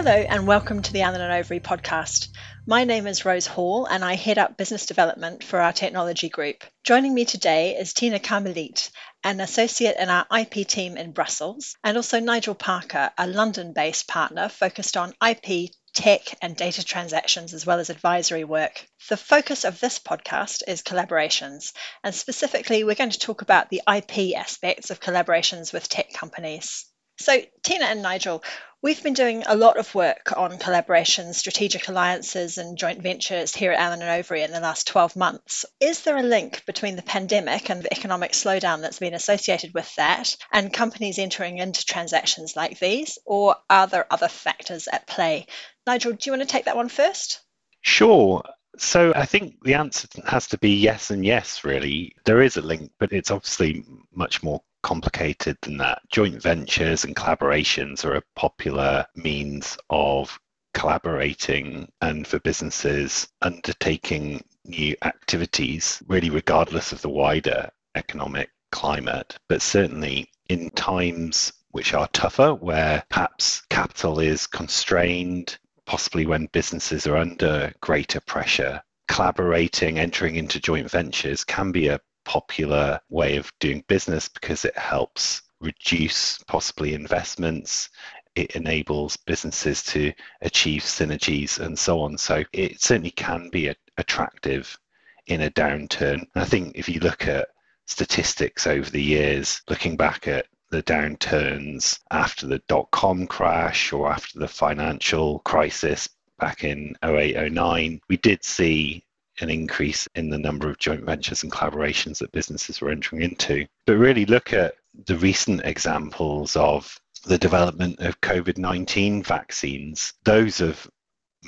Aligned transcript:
Hello, 0.00 0.12
and 0.12 0.46
welcome 0.46 0.80
to 0.80 0.92
the 0.92 1.02
Allen 1.02 1.20
and 1.20 1.44
Overy 1.44 1.60
podcast. 1.60 2.28
My 2.64 2.84
name 2.84 3.08
is 3.08 3.24
Rose 3.24 3.48
Hall, 3.48 3.84
and 3.84 4.04
I 4.04 4.14
head 4.14 4.38
up 4.38 4.56
business 4.56 4.86
development 4.86 5.42
for 5.42 5.58
our 5.58 5.72
technology 5.72 6.28
group. 6.28 6.62
Joining 6.84 7.12
me 7.12 7.24
today 7.24 7.74
is 7.74 7.94
Tina 7.94 8.20
Carmelit, 8.20 8.90
an 9.24 9.40
associate 9.40 9.96
in 9.98 10.08
our 10.08 10.24
IP 10.32 10.68
team 10.68 10.96
in 10.96 11.10
Brussels, 11.10 11.74
and 11.82 11.96
also 11.96 12.20
Nigel 12.20 12.54
Parker, 12.54 13.10
a 13.18 13.26
London 13.26 13.72
based 13.72 14.06
partner 14.06 14.48
focused 14.48 14.96
on 14.96 15.14
IP, 15.20 15.72
tech, 15.94 16.32
and 16.40 16.54
data 16.54 16.84
transactions, 16.84 17.52
as 17.52 17.66
well 17.66 17.80
as 17.80 17.90
advisory 17.90 18.44
work. 18.44 18.86
The 19.08 19.16
focus 19.16 19.64
of 19.64 19.80
this 19.80 19.98
podcast 19.98 20.62
is 20.68 20.82
collaborations, 20.82 21.72
and 22.04 22.14
specifically, 22.14 22.84
we're 22.84 22.94
going 22.94 23.10
to 23.10 23.18
talk 23.18 23.42
about 23.42 23.68
the 23.68 23.82
IP 23.92 24.36
aspects 24.36 24.92
of 24.92 25.00
collaborations 25.00 25.72
with 25.72 25.88
tech 25.88 26.12
companies. 26.12 26.86
So, 27.20 27.36
Tina 27.64 27.86
and 27.86 28.00
Nigel, 28.00 28.44
we've 28.80 29.02
been 29.02 29.14
doing 29.14 29.42
a 29.46 29.56
lot 29.56 29.76
of 29.76 29.92
work 29.92 30.32
on 30.36 30.58
collaborations, 30.58 31.34
strategic 31.34 31.88
alliances, 31.88 32.58
and 32.58 32.78
joint 32.78 33.02
ventures 33.02 33.54
here 33.54 33.72
at 33.72 33.80
Allen 33.80 34.02
and 34.02 34.24
Overy 34.24 34.44
in 34.44 34.52
the 34.52 34.60
last 34.60 34.86
12 34.86 35.16
months. 35.16 35.64
Is 35.80 36.02
there 36.02 36.16
a 36.16 36.22
link 36.22 36.64
between 36.64 36.94
the 36.94 37.02
pandemic 37.02 37.70
and 37.70 37.82
the 37.82 37.92
economic 37.92 38.32
slowdown 38.32 38.82
that's 38.82 39.00
been 39.00 39.14
associated 39.14 39.74
with 39.74 39.92
that 39.96 40.36
and 40.52 40.72
companies 40.72 41.18
entering 41.18 41.58
into 41.58 41.84
transactions 41.84 42.54
like 42.54 42.78
these, 42.78 43.18
or 43.26 43.56
are 43.68 43.88
there 43.88 44.06
other 44.12 44.28
factors 44.28 44.86
at 44.86 45.08
play? 45.08 45.46
Nigel, 45.88 46.12
do 46.12 46.18
you 46.30 46.32
want 46.32 46.42
to 46.42 46.52
take 46.52 46.66
that 46.66 46.76
one 46.76 46.88
first? 46.88 47.40
Sure. 47.80 48.44
So 48.76 49.12
I 49.16 49.26
think 49.26 49.56
the 49.64 49.74
answer 49.74 50.06
has 50.24 50.46
to 50.48 50.58
be 50.58 50.76
yes 50.76 51.10
and 51.10 51.26
yes, 51.26 51.64
really. 51.64 52.14
There 52.24 52.42
is 52.42 52.56
a 52.56 52.62
link, 52.62 52.92
but 53.00 53.12
it's 53.12 53.32
obviously 53.32 53.84
much 54.14 54.40
more 54.44 54.62
complicated 54.82 55.56
than 55.62 55.76
that. 55.78 56.00
Joint 56.10 56.42
ventures 56.42 57.04
and 57.04 57.16
collaborations 57.16 58.04
are 58.04 58.16
a 58.16 58.22
popular 58.36 59.06
means 59.14 59.76
of 59.90 60.38
collaborating 60.74 61.90
and 62.00 62.26
for 62.26 62.38
businesses 62.40 63.28
undertaking 63.42 64.42
new 64.64 64.94
activities, 65.02 66.02
really, 66.06 66.30
regardless 66.30 66.92
of 66.92 67.02
the 67.02 67.08
wider 67.08 67.70
economic 67.94 68.50
climate. 68.70 69.36
But 69.48 69.62
certainly 69.62 70.30
in 70.48 70.70
times 70.70 71.52
which 71.70 71.94
are 71.94 72.08
tougher, 72.08 72.54
where 72.54 73.02
perhaps 73.08 73.62
capital 73.70 74.20
is 74.20 74.46
constrained, 74.46 75.58
possibly 75.84 76.26
when 76.26 76.46
businesses 76.52 77.06
are 77.06 77.16
under 77.16 77.72
greater 77.80 78.20
pressure, 78.20 78.82
collaborating, 79.08 79.98
entering 79.98 80.36
into 80.36 80.60
joint 80.60 80.90
ventures 80.90 81.44
can 81.44 81.72
be 81.72 81.88
a 81.88 82.00
popular 82.28 83.00
way 83.08 83.38
of 83.38 83.50
doing 83.58 83.82
business 83.88 84.28
because 84.28 84.66
it 84.66 84.76
helps 84.76 85.42
reduce 85.60 86.38
possibly 86.46 86.92
investments. 86.92 87.88
It 88.34 88.54
enables 88.54 89.16
businesses 89.16 89.82
to 89.84 90.12
achieve 90.42 90.82
synergies 90.82 91.58
and 91.58 91.76
so 91.76 92.00
on. 92.00 92.18
So 92.18 92.44
it 92.52 92.82
certainly 92.82 93.12
can 93.12 93.48
be 93.50 93.68
a, 93.68 93.76
attractive 93.96 94.78
in 95.26 95.40
a 95.40 95.50
downturn. 95.50 96.20
And 96.20 96.28
I 96.36 96.44
think 96.44 96.72
if 96.76 96.86
you 96.86 97.00
look 97.00 97.26
at 97.26 97.48
statistics 97.86 98.66
over 98.66 98.90
the 98.90 99.02
years, 99.02 99.62
looking 99.70 99.96
back 99.96 100.28
at 100.28 100.46
the 100.70 100.82
downturns 100.82 101.98
after 102.10 102.46
the 102.46 102.60
dot 102.68 102.90
com 102.90 103.26
crash 103.26 103.90
or 103.90 104.12
after 104.12 104.38
the 104.38 104.48
financial 104.48 105.38
crisis 105.40 106.10
back 106.38 106.62
in 106.62 106.94
08 107.02 107.50
09, 107.50 108.00
we 108.10 108.18
did 108.18 108.44
see 108.44 109.02
an 109.40 109.50
increase 109.50 110.08
in 110.14 110.30
the 110.30 110.38
number 110.38 110.68
of 110.68 110.78
joint 110.78 111.04
ventures 111.04 111.42
and 111.42 111.52
collaborations 111.52 112.18
that 112.18 112.32
businesses 112.32 112.80
were 112.80 112.90
entering 112.90 113.22
into. 113.22 113.66
But 113.86 113.96
really 113.96 114.26
look 114.26 114.52
at 114.52 114.74
the 115.06 115.16
recent 115.16 115.62
examples 115.64 116.56
of 116.56 116.98
the 117.24 117.38
development 117.38 118.00
of 118.00 118.20
COVID 118.20 118.58
19 118.58 119.22
vaccines. 119.22 120.14
Those 120.24 120.58
have 120.58 120.88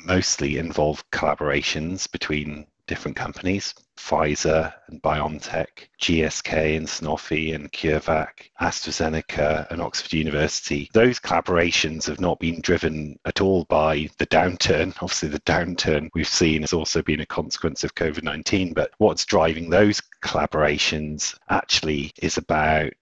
mostly 0.04 0.58
involved 0.58 1.04
collaborations 1.10 2.10
between 2.10 2.66
different 2.90 3.16
companies 3.16 3.72
Pfizer 3.96 4.72
and 4.88 5.00
BioNTech, 5.00 5.86
GSK 6.00 6.76
and 6.76 6.88
Sanofi 6.88 7.54
and 7.54 7.70
CureVac, 7.70 8.50
AstraZeneca 8.60 9.70
and 9.70 9.80
Oxford 9.80 10.14
University. 10.14 10.90
Those 10.92 11.20
collaborations 11.20 12.06
have 12.06 12.18
not 12.18 12.40
been 12.40 12.60
driven 12.62 13.16
at 13.24 13.40
all 13.40 13.66
by 13.66 14.08
the 14.18 14.26
downturn. 14.26 14.88
Obviously, 15.00 15.28
the 15.28 15.38
downturn 15.40 16.08
we've 16.14 16.26
seen 16.26 16.62
has 16.62 16.72
also 16.72 17.00
been 17.02 17.20
a 17.20 17.26
consequence 17.26 17.84
of 17.84 17.94
COVID 17.94 18.24
19, 18.24 18.72
but 18.72 18.90
what's 18.98 19.24
driving 19.24 19.70
those 19.70 20.02
collaborations 20.24 21.38
actually 21.48 22.10
is 22.20 22.38
about 22.38 22.92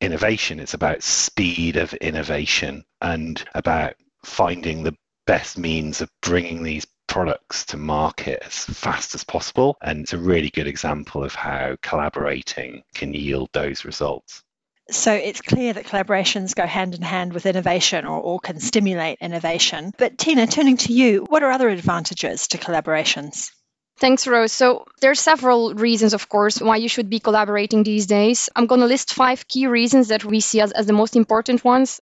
innovation. 0.00 0.58
It's 0.58 0.74
about 0.74 1.04
speed 1.04 1.76
of 1.76 1.94
innovation 1.94 2.84
and 3.00 3.44
about 3.54 3.94
finding 4.24 4.82
the 4.82 4.96
best 5.28 5.58
means 5.58 6.00
of 6.00 6.10
bringing 6.22 6.64
these 6.64 6.86
products 7.08 7.64
to 7.66 7.76
market 7.76 8.40
as 8.46 8.64
fast 8.64 9.16
as 9.16 9.24
possible. 9.24 9.76
And 9.82 10.02
it's 10.02 10.12
a 10.12 10.18
really 10.18 10.50
good 10.50 10.68
example 10.68 11.24
of 11.24 11.34
how 11.34 11.76
collaborating 11.82 12.84
can 12.94 13.12
yield 13.12 13.48
those 13.52 13.84
results. 13.84 14.44
So 14.90 15.12
it's 15.12 15.42
clear 15.42 15.74
that 15.74 15.84
collaborations 15.84 16.54
go 16.54 16.64
hand 16.64 16.94
in 16.94 17.02
hand 17.02 17.34
with 17.34 17.44
innovation 17.44 18.06
or, 18.06 18.20
or 18.20 18.38
can 18.38 18.58
stimulate 18.58 19.18
innovation. 19.20 19.92
But 19.98 20.16
Tina, 20.16 20.46
turning 20.46 20.78
to 20.78 20.92
you, 20.92 21.26
what 21.28 21.42
are 21.42 21.50
other 21.50 21.68
advantages 21.68 22.48
to 22.48 22.58
collaborations? 22.58 23.50
Thanks, 23.98 24.26
Rose. 24.26 24.52
So 24.52 24.84
there 25.00 25.10
are 25.10 25.16
several 25.16 25.74
reasons, 25.74 26.14
of 26.14 26.28
course, 26.28 26.60
why 26.60 26.76
you 26.76 26.88
should 26.88 27.10
be 27.10 27.18
collaborating 27.18 27.82
these 27.82 28.06
days. 28.06 28.48
I'm 28.54 28.66
going 28.66 28.80
to 28.80 28.86
list 28.86 29.12
five 29.12 29.48
key 29.48 29.66
reasons 29.66 30.08
that 30.08 30.24
we 30.24 30.40
see 30.40 30.60
as, 30.60 30.72
as 30.72 30.86
the 30.86 30.92
most 30.92 31.16
important 31.16 31.64
ones. 31.64 32.00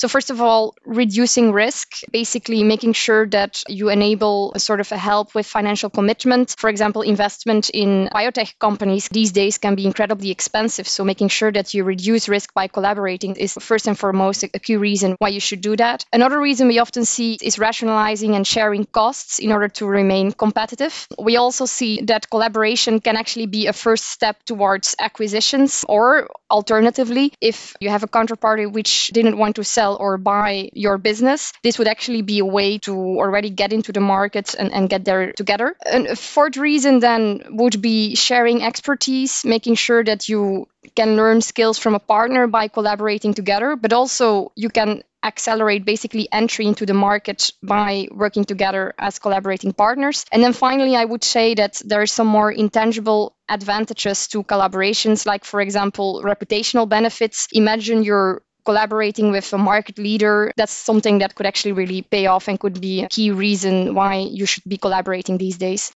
So 0.00 0.08
first 0.08 0.30
of 0.30 0.40
all, 0.40 0.74
reducing 0.86 1.52
risk, 1.52 2.00
basically 2.10 2.62
making 2.62 2.94
sure 2.94 3.26
that 3.26 3.62
you 3.68 3.90
enable 3.90 4.50
a 4.54 4.58
sort 4.58 4.80
of 4.80 4.90
a 4.92 4.96
help 4.96 5.34
with 5.34 5.44
financial 5.44 5.90
commitment. 5.90 6.54
For 6.56 6.70
example, 6.70 7.02
investment 7.02 7.68
in 7.68 8.08
biotech 8.10 8.58
companies 8.58 9.10
these 9.10 9.30
days 9.30 9.58
can 9.58 9.74
be 9.74 9.84
incredibly 9.84 10.30
expensive. 10.30 10.88
So 10.88 11.04
making 11.04 11.28
sure 11.28 11.52
that 11.52 11.74
you 11.74 11.84
reduce 11.84 12.30
risk 12.30 12.54
by 12.54 12.66
collaborating 12.68 13.36
is 13.36 13.58
first 13.60 13.88
and 13.88 13.98
foremost 13.98 14.42
a 14.42 14.48
key 14.58 14.76
reason 14.76 15.16
why 15.18 15.28
you 15.28 15.40
should 15.40 15.60
do 15.60 15.76
that. 15.76 16.06
Another 16.14 16.40
reason 16.40 16.68
we 16.68 16.78
often 16.78 17.04
see 17.04 17.36
is 17.42 17.58
rationalizing 17.58 18.34
and 18.34 18.46
sharing 18.46 18.86
costs 18.86 19.38
in 19.38 19.52
order 19.52 19.68
to 19.68 19.86
remain 19.86 20.32
competitive. 20.32 21.08
We 21.18 21.36
also 21.36 21.66
see 21.66 22.00
that 22.06 22.30
collaboration 22.30 23.00
can 23.00 23.18
actually 23.18 23.48
be 23.48 23.66
a 23.66 23.74
first 23.74 24.06
step 24.06 24.42
towards 24.46 24.96
acquisitions 24.98 25.84
or 25.86 26.30
alternatively, 26.50 27.34
if 27.38 27.76
you 27.80 27.90
have 27.90 28.02
a 28.02 28.08
counterparty 28.08 28.70
which 28.72 29.08
didn't 29.08 29.36
want 29.36 29.56
to 29.56 29.64
sell 29.64 29.89
sell 29.90 29.96
or 30.00 30.18
buy 30.18 30.70
your 30.72 30.98
business, 30.98 31.52
this 31.62 31.78
would 31.78 31.88
actually 31.88 32.22
be 32.22 32.38
a 32.40 32.44
way 32.44 32.78
to 32.78 32.92
already 32.92 33.50
get 33.50 33.72
into 33.72 33.92
the 33.92 34.00
market 34.00 34.54
and, 34.58 34.72
and 34.72 34.88
get 34.90 35.04
there 35.04 35.32
together. 35.32 35.74
And 35.86 36.06
a 36.06 36.16
fourth 36.16 36.56
reason 36.56 37.00
then 37.00 37.42
would 37.50 37.80
be 37.80 38.14
sharing 38.14 38.62
expertise, 38.62 39.44
making 39.44 39.76
sure 39.76 40.04
that 40.04 40.28
you 40.28 40.66
can 40.96 41.16
learn 41.16 41.40
skills 41.40 41.78
from 41.78 41.94
a 41.94 42.00
partner 42.00 42.46
by 42.46 42.68
collaborating 42.68 43.34
together, 43.34 43.76
but 43.76 43.92
also 43.92 44.52
you 44.56 44.70
can 44.70 45.02
accelerate 45.22 45.84
basically 45.84 46.26
entry 46.32 46.66
into 46.66 46.86
the 46.86 46.94
market 46.94 47.52
by 47.62 48.08
working 48.10 48.44
together 48.44 48.94
as 48.98 49.18
collaborating 49.18 49.72
partners. 49.72 50.24
And 50.32 50.42
then 50.42 50.54
finally, 50.54 50.96
I 50.96 51.04
would 51.04 51.24
say 51.24 51.54
that 51.54 51.82
there 51.84 52.00
are 52.00 52.06
some 52.06 52.26
more 52.26 52.50
intangible 52.50 53.36
advantages 53.46 54.28
to 54.28 54.42
collaborations, 54.42 55.26
like, 55.26 55.44
for 55.44 55.60
example, 55.60 56.22
reputational 56.24 56.88
benefits. 56.88 57.48
Imagine 57.52 58.02
you're 58.02 58.42
collaborating 58.64 59.32
with 59.32 59.52
a 59.52 59.58
market 59.58 59.98
leader, 59.98 60.52
that's 60.56 60.72
something 60.72 61.18
that 61.18 61.34
could 61.34 61.46
actually 61.46 61.72
really 61.72 62.02
pay 62.02 62.26
off 62.26 62.48
and 62.48 62.58
could 62.58 62.80
be 62.80 63.02
a 63.02 63.08
key 63.08 63.30
reason 63.30 63.94
why 63.94 64.16
you 64.16 64.46
should 64.46 64.64
be 64.66 64.76
collaborating 64.76 65.38
these 65.38 65.58
days. 65.58 65.92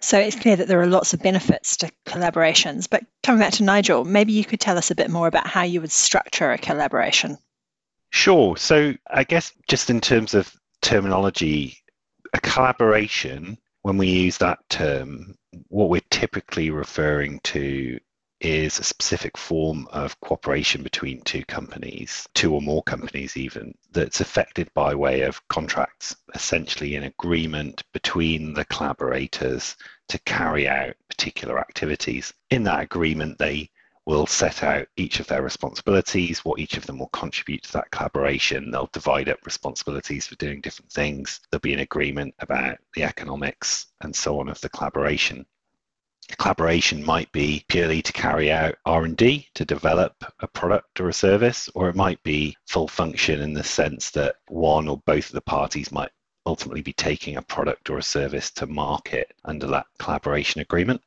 So 0.00 0.18
it's 0.18 0.38
clear 0.38 0.56
that 0.56 0.66
there 0.66 0.80
are 0.80 0.86
lots 0.86 1.12
of 1.12 1.22
benefits 1.22 1.76
to 1.78 1.90
collaborations. 2.06 2.88
But 2.88 3.04
coming 3.22 3.40
back 3.40 3.54
to 3.54 3.64
Nigel, 3.64 4.04
maybe 4.04 4.32
you 4.32 4.44
could 4.44 4.60
tell 4.60 4.78
us 4.78 4.90
a 4.90 4.94
bit 4.94 5.10
more 5.10 5.26
about 5.26 5.46
how 5.46 5.62
you 5.62 5.82
would 5.82 5.92
structure 5.92 6.50
a 6.50 6.58
collaboration. 6.58 7.36
Sure. 8.10 8.56
So 8.56 8.94
I 9.08 9.24
guess 9.24 9.52
just 9.68 9.90
in 9.90 10.00
terms 10.00 10.34
of 10.34 10.52
terminology, 10.80 11.78
a 12.32 12.40
collaboration, 12.40 13.58
when 13.82 13.98
we 13.98 14.08
use 14.08 14.38
that 14.38 14.58
term, 14.68 15.34
what 15.68 15.90
we're 15.90 16.00
typically 16.10 16.70
referring 16.70 17.40
to 17.40 17.98
is 18.40 18.78
a 18.78 18.84
specific 18.84 19.36
form 19.36 19.86
of 19.92 20.18
cooperation 20.20 20.82
between 20.82 21.20
two 21.22 21.44
companies, 21.44 22.26
two 22.34 22.54
or 22.54 22.62
more 22.62 22.82
companies 22.82 23.36
even, 23.36 23.74
that's 23.92 24.20
affected 24.20 24.72
by 24.74 24.94
way 24.94 25.22
of 25.22 25.46
contracts, 25.48 26.16
essentially 26.34 26.96
an 26.96 27.04
agreement 27.04 27.82
between 27.92 28.54
the 28.54 28.64
collaborators 28.66 29.76
to 30.08 30.18
carry 30.20 30.66
out 30.66 30.94
particular 31.08 31.58
activities. 31.58 32.32
In 32.50 32.64
that 32.64 32.80
agreement, 32.82 33.38
they 33.38 33.70
will 34.06 34.26
set 34.26 34.62
out 34.62 34.88
each 34.96 35.20
of 35.20 35.26
their 35.26 35.42
responsibilities, 35.42 36.44
what 36.44 36.58
each 36.58 36.76
of 36.76 36.86
them 36.86 36.98
will 36.98 37.08
contribute 37.08 37.62
to 37.62 37.72
that 37.74 37.90
collaboration. 37.90 38.70
They'll 38.70 38.90
divide 38.92 39.28
up 39.28 39.38
responsibilities 39.44 40.26
for 40.26 40.36
doing 40.36 40.62
different 40.62 40.90
things. 40.90 41.40
There'll 41.50 41.60
be 41.60 41.74
an 41.74 41.80
agreement 41.80 42.34
about 42.38 42.78
the 42.94 43.04
economics 43.04 43.86
and 44.00 44.16
so 44.16 44.40
on 44.40 44.48
of 44.48 44.60
the 44.62 44.70
collaboration 44.70 45.46
collaboration 46.36 47.04
might 47.04 47.30
be 47.32 47.64
purely 47.68 48.02
to 48.02 48.12
carry 48.12 48.50
out 48.50 48.74
r&d 48.86 49.48
to 49.54 49.64
develop 49.64 50.14
a 50.40 50.46
product 50.46 51.00
or 51.00 51.08
a 51.08 51.12
service 51.12 51.68
or 51.74 51.88
it 51.88 51.96
might 51.96 52.22
be 52.22 52.56
full 52.66 52.88
function 52.88 53.40
in 53.40 53.54
the 53.54 53.64
sense 53.64 54.10
that 54.10 54.36
one 54.48 54.88
or 54.88 55.00
both 55.06 55.26
of 55.26 55.32
the 55.32 55.40
parties 55.40 55.92
might 55.92 56.10
ultimately 56.46 56.82
be 56.82 56.92
taking 56.92 57.36
a 57.36 57.42
product 57.42 57.90
or 57.90 57.98
a 57.98 58.02
service 58.02 58.50
to 58.50 58.66
market 58.66 59.32
under 59.44 59.66
that 59.66 59.86
collaboration 59.98 60.60
agreement. 60.60 61.00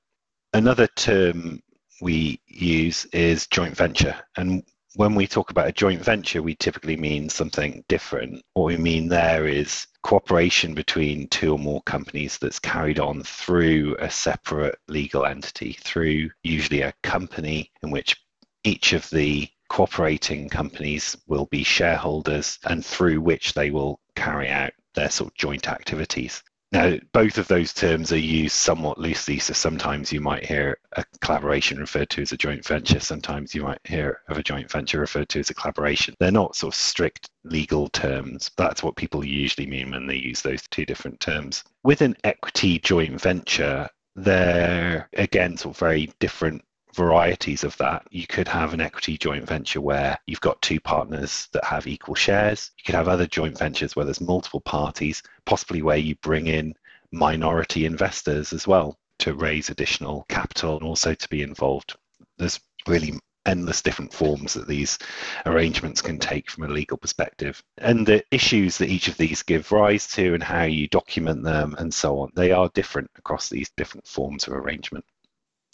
Another 0.53 0.87
term 0.87 1.61
we 2.01 2.39
use 2.47 3.05
is 3.05 3.47
joint 3.47 3.75
venture 3.75 4.15
and 4.37 4.63
when 4.95 5.15
we 5.15 5.25
talk 5.25 5.49
about 5.49 5.67
a 5.67 5.71
joint 5.71 6.03
venture, 6.03 6.41
we 6.41 6.55
typically 6.55 6.95
mean 6.95 7.29
something 7.29 7.83
different. 7.87 8.43
What 8.53 8.65
we 8.65 8.77
mean 8.77 9.07
there 9.07 9.47
is 9.47 9.87
cooperation 10.03 10.73
between 10.75 11.27
two 11.29 11.53
or 11.53 11.59
more 11.59 11.81
companies 11.83 12.37
that's 12.37 12.59
carried 12.59 12.99
on 12.99 13.23
through 13.23 13.95
a 13.99 14.09
separate 14.09 14.77
legal 14.87 15.25
entity, 15.25 15.77
through 15.81 16.29
usually 16.43 16.81
a 16.81 16.93
company 17.01 17.71
in 17.81 17.89
which 17.89 18.17
each 18.63 18.93
of 18.93 19.09
the 19.09 19.49
cooperating 19.69 20.49
companies 20.49 21.17
will 21.27 21.47
be 21.47 21.63
shareholders 21.63 22.59
and 22.65 22.85
through 22.85 23.19
which 23.19 23.53
they 23.53 23.71
will 23.71 23.99
carry 24.15 24.49
out 24.49 24.71
their 24.93 25.09
sort 25.09 25.31
of 25.31 25.35
joint 25.35 25.67
activities. 25.67 26.43
Now, 26.73 26.97
both 27.11 27.37
of 27.37 27.47
those 27.47 27.71
terms 27.71 28.11
are 28.11 28.17
used 28.17 28.55
somewhat 28.55 28.97
loosely, 28.97 29.37
so 29.37 29.53
sometimes 29.53 30.11
you 30.11 30.19
might 30.19 30.43
hear 30.43 30.79
a 30.93 31.05
collaboration 31.21 31.77
referred 31.77 32.09
to 32.09 32.23
as 32.23 32.31
a 32.31 32.37
joint 32.37 32.65
venture, 32.65 32.99
sometimes 32.99 33.53
you 33.53 33.61
might 33.61 33.79
hear 33.83 34.21
of 34.27 34.39
a 34.39 34.43
joint 34.43 34.71
venture 34.71 34.99
referred 34.99 35.29
to 35.29 35.39
as 35.39 35.51
a 35.51 35.53
collaboration. 35.53 36.15
They're 36.19 36.31
not 36.31 36.55
sort 36.55 36.73
of 36.73 36.79
strict 36.79 37.29
legal 37.43 37.89
terms. 37.89 38.49
That's 38.57 38.81
what 38.81 38.95
people 38.95 39.23
usually 39.23 39.67
mean 39.67 39.91
when 39.91 40.07
they 40.07 40.15
use 40.15 40.41
those 40.41 40.63
two 40.71 40.83
different 40.83 41.19
terms. 41.19 41.63
With 41.83 42.01
an 42.01 42.15
equity 42.23 42.79
joint 42.79 43.21
venture, 43.21 43.87
they're 44.15 45.09
again 45.13 45.57
sort 45.57 45.75
of 45.75 45.79
very 45.79 46.11
different 46.19 46.63
varieties 46.93 47.63
of 47.63 47.75
that. 47.77 48.05
You 48.11 48.27
could 48.27 48.47
have 48.47 48.73
an 48.73 48.81
equity 48.81 49.17
joint 49.17 49.47
venture 49.47 49.81
where 49.81 50.17
you've 50.27 50.41
got 50.41 50.61
two 50.61 50.79
partners 50.79 51.47
that 51.53 51.63
have 51.63 51.87
equal 51.87 52.15
shares. 52.15 52.71
You 52.77 52.83
could 52.85 52.95
have 52.95 53.07
other 53.07 53.27
joint 53.27 53.57
ventures 53.57 53.95
where 53.95 54.05
there's 54.05 54.21
multiple 54.21 54.61
parties, 54.61 55.23
possibly 55.45 55.81
where 55.81 55.97
you 55.97 56.15
bring 56.15 56.47
in 56.47 56.73
minority 57.11 57.85
investors 57.85 58.53
as 58.53 58.67
well 58.67 58.97
to 59.19 59.33
raise 59.33 59.69
additional 59.69 60.25
capital 60.29 60.77
and 60.77 60.83
also 60.83 61.13
to 61.13 61.29
be 61.29 61.41
involved. 61.41 61.95
There's 62.37 62.59
really 62.87 63.13
endless 63.45 63.81
different 63.81 64.13
forms 64.13 64.53
that 64.53 64.67
these 64.67 64.97
arrangements 65.45 66.01
can 66.01 66.17
take 66.17 66.49
from 66.49 66.63
a 66.63 66.69
legal 66.69 66.97
perspective. 66.97 67.61
And 67.77 68.07
the 68.07 68.23
issues 68.31 68.77
that 68.77 68.89
each 68.89 69.07
of 69.07 69.17
these 69.17 69.43
give 69.43 69.71
rise 69.71 70.07
to 70.13 70.33
and 70.33 70.43
how 70.43 70.63
you 70.63 70.87
document 70.87 71.43
them 71.43 71.75
and 71.77 71.93
so 71.93 72.19
on, 72.19 72.31
they 72.35 72.51
are 72.51 72.69
different 72.73 73.11
across 73.17 73.49
these 73.49 73.69
different 73.75 74.07
forms 74.07 74.47
of 74.47 74.53
arrangement. 74.53 75.05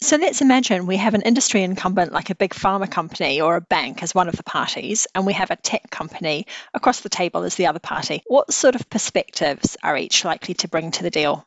So 0.02 0.16
let's 0.16 0.40
imagine 0.40 0.86
we 0.86 0.96
have 0.96 1.12
an 1.12 1.22
industry 1.22 1.62
incumbent 1.62 2.10
like 2.10 2.30
a 2.30 2.34
big 2.34 2.54
pharma 2.54 2.90
company 2.90 3.42
or 3.42 3.56
a 3.56 3.60
bank 3.60 4.02
as 4.02 4.14
one 4.14 4.28
of 4.28 4.36
the 4.36 4.42
parties, 4.42 5.06
and 5.14 5.26
we 5.26 5.34
have 5.34 5.50
a 5.50 5.56
tech 5.56 5.90
company 5.90 6.46
across 6.72 7.00
the 7.00 7.10
table 7.10 7.42
as 7.42 7.54
the 7.56 7.66
other 7.66 7.80
party. 7.80 8.22
What 8.26 8.52
sort 8.52 8.76
of 8.76 8.88
perspectives 8.88 9.76
are 9.82 9.96
each 9.96 10.24
likely 10.24 10.54
to 10.54 10.68
bring 10.68 10.90
to 10.92 11.02
the 11.02 11.10
deal? 11.10 11.46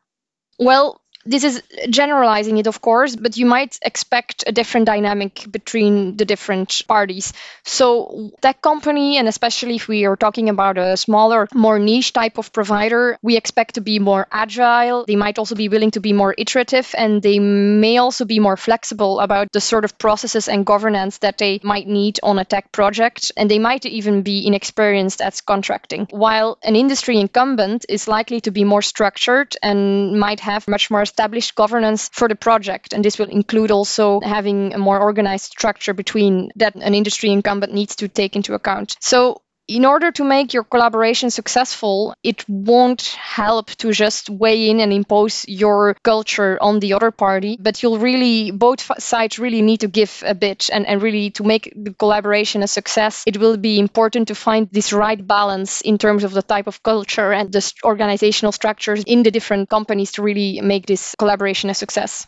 Well, 0.60 1.02
this 1.26 1.44
is 1.44 1.62
generalizing 1.90 2.58
it, 2.58 2.68
of 2.68 2.82
course, 2.82 3.16
but 3.16 3.38
you 3.38 3.46
might 3.46 3.78
expect 3.82 4.44
a 4.48 4.52
different 4.52 4.86
dynamic 4.86 5.46
between 5.50 6.18
the 6.18 6.26
different 6.26 6.82
parties. 6.88 7.34
So, 7.64 8.32
tech 8.42 8.62
company, 8.62 9.18
and 9.18 9.28
especially 9.28 9.76
if 9.76 9.88
we 9.88 10.06
are 10.06 10.16
talking 10.16 10.50
about 10.50 10.78
a 10.78 10.98
smaller, 10.98 11.48
more 11.54 11.80
niche 11.80 12.14
type 12.14 12.38
of 12.38 12.52
provider, 12.52 13.18
we 13.22 13.38
expect 13.38 13.76
to 13.76 13.82
be 13.82 14.00
more 14.00 14.28
agile. 14.32 15.06
They 15.06 15.16
might 15.16 15.40
also 15.40 15.56
be 15.56 15.70
willing 15.70 15.92
to 15.92 16.02
be 16.02 16.14
more 16.14 16.36
iterative, 16.38 16.94
and 16.98 17.22
they 17.22 17.40
may 17.40 17.98
also 17.98 18.26
be 18.26 18.40
more 18.40 18.58
flexible 18.58 19.20
about 19.20 19.52
the 19.52 19.62
sort 19.62 19.86
of 19.86 19.98
processes 19.98 20.48
and 20.48 20.66
governance 20.66 21.20
that 21.20 21.38
they 21.38 21.60
might 21.64 21.88
need 21.88 22.20
on 22.22 22.40
a 22.40 22.46
tech 22.46 22.72
project. 22.72 23.32
And 23.38 23.50
they 23.50 23.60
might 23.60 23.86
even 23.86 24.24
be 24.24 24.46
inexperienced 24.46 25.22
at 25.22 25.42
contracting. 25.46 26.08
While 26.12 26.58
an 26.64 26.76
industry 26.76 27.18
incumbent 27.20 27.86
is 27.88 28.08
likely 28.08 28.42
to 28.42 28.52
be 28.52 28.64
more 28.64 28.82
structured 28.82 29.56
and 29.62 30.20
might 30.20 30.42
have 30.42 30.68
much 30.68 30.92
more 30.92 31.06
established 31.14 31.54
governance 31.54 32.10
for 32.12 32.28
the 32.28 32.36
project. 32.36 32.92
And 32.94 33.06
this 33.06 33.20
will 33.20 33.30
include 33.30 33.70
also 33.70 34.20
having 34.22 34.74
a 34.74 34.80
more 34.80 35.00
organized 35.00 35.46
structure 35.46 35.94
between 35.94 36.50
that 36.56 36.74
an 36.76 36.96
industry 36.96 37.30
incumbent 37.30 37.72
needs 37.72 37.96
to 37.98 38.08
take 38.08 38.36
into 38.36 38.56
account. 38.56 38.98
So 39.00 39.42
in 39.68 39.86
order 39.86 40.12
to 40.12 40.24
make 40.24 40.54
your 40.54 40.64
collaboration 40.64 41.30
successful, 41.30 42.14
it 42.22 42.44
won't 42.50 43.02
help 43.20 43.70
to 43.72 43.94
just 43.94 44.30
weigh 44.30 44.70
in 44.70 44.82
and 44.82 44.92
impose 44.92 45.46
your 45.48 45.96
culture 46.04 46.58
on 46.62 46.80
the 46.80 46.94
other 46.94 47.12
party, 47.12 47.58
but 47.60 47.82
you'll 47.82 47.98
really, 47.98 48.52
both 48.52 48.92
sides 49.02 49.40
really 49.40 49.62
need 49.62 49.80
to 49.80 49.88
give 49.88 50.22
a 50.26 50.36
bit 50.36 50.70
and, 50.72 50.86
and 50.86 51.02
really 51.02 51.30
to 51.32 51.44
make 51.44 51.72
the 51.76 51.94
collaboration 51.94 52.62
a 52.62 52.68
success. 52.68 53.24
It 53.26 53.38
will 53.38 53.56
be 53.56 53.80
important 53.80 54.28
to 54.28 54.36
find 54.36 54.70
this 54.70 54.92
right 54.92 55.26
balance 55.26 55.80
in 55.82 55.98
terms 55.98 56.26
of 56.26 56.34
the 56.34 56.42
type 56.42 56.68
of 56.68 56.84
culture 56.84 57.32
and 57.32 57.52
the 57.52 57.74
organizational 57.86 58.52
structures 58.52 59.04
in 59.06 59.24
the 59.24 59.32
different 59.32 59.70
companies 59.70 60.12
to 60.14 60.24
really 60.24 60.60
make 60.60 60.88
this 60.88 61.16
collaboration 61.18 61.70
a 61.70 61.74
success. 61.74 62.28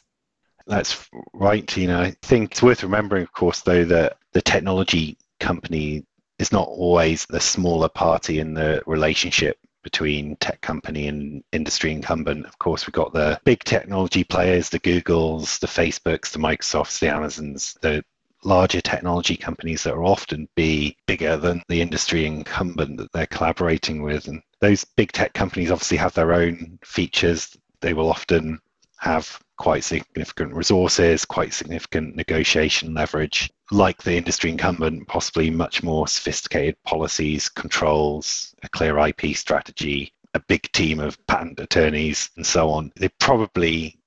That's 0.67 1.07
right, 1.33 1.67
Tina. 1.67 1.99
I 1.99 2.15
think 2.21 2.51
it's 2.51 2.63
worth 2.63 2.81
remembering, 2.81 3.23
of 3.23 3.33
course, 3.33 3.61
though, 3.61 3.83
that 3.85 4.17
the 4.31 4.41
technology 4.41 5.17
company 5.39 6.05
is 6.39 6.51
not 6.51 6.67
always 6.67 7.25
the 7.27 7.39
smaller 7.39 7.89
party 7.89 8.39
in 8.39 8.53
the 8.53 8.81
relationship 8.85 9.57
between 9.83 10.35
tech 10.37 10.59
company 10.61 11.07
and 11.07 11.43
industry 11.51 11.91
incumbent. 11.91 12.45
Of 12.45 12.57
course, 12.57 12.87
we've 12.87 12.93
got 12.93 13.13
the 13.13 13.39
big 13.45 13.63
technology 13.63 14.23
players, 14.23 14.67
the 14.69 14.79
Googles, 14.79 15.59
the 15.59 15.67
Facebooks, 15.67 16.31
the 16.31 16.39
Microsofts, 16.39 16.99
the 16.99 17.09
Amazons, 17.09 17.77
the 17.81 18.03
larger 18.43 18.81
technology 18.81 19.37
companies 19.37 19.83
that 19.83 19.95
will 19.95 20.07
often 20.07 20.47
be 20.55 20.97
bigger 21.07 21.37
than 21.37 21.61
the 21.67 21.81
industry 21.81 22.25
incumbent 22.25 22.97
that 22.97 23.11
they're 23.11 23.27
collaborating 23.27 24.01
with. 24.01 24.27
And 24.27 24.41
those 24.59 24.83
big 24.83 25.11
tech 25.11 25.33
companies 25.33 25.71
obviously 25.71 25.97
have 25.97 26.13
their 26.13 26.33
own 26.33 26.79
features. 26.83 27.55
They 27.81 27.93
will 27.93 28.09
often 28.09 28.59
have 28.99 29.39
quite 29.57 29.83
significant 29.83 30.53
resources, 30.53 31.25
quite 31.25 31.53
significant 31.53 32.15
negotiation 32.15 32.93
leverage. 32.93 33.51
Like 33.71 34.03
the 34.03 34.15
industry 34.15 34.51
incumbent, 34.51 35.07
possibly 35.07 35.49
much 35.49 35.81
more 35.81 36.07
sophisticated 36.07 36.81
policies, 36.83 37.49
controls, 37.49 38.53
a 38.63 38.69
clear 38.69 38.97
IP 38.99 39.35
strategy, 39.35 40.13
a 40.35 40.39
big 40.39 40.71
team 40.71 40.99
of 40.99 41.25
patent 41.27 41.59
attorneys, 41.59 42.29
and 42.35 42.45
so 42.45 42.69
on. 42.69 42.91
They're 42.95 43.09
probably 43.19 43.97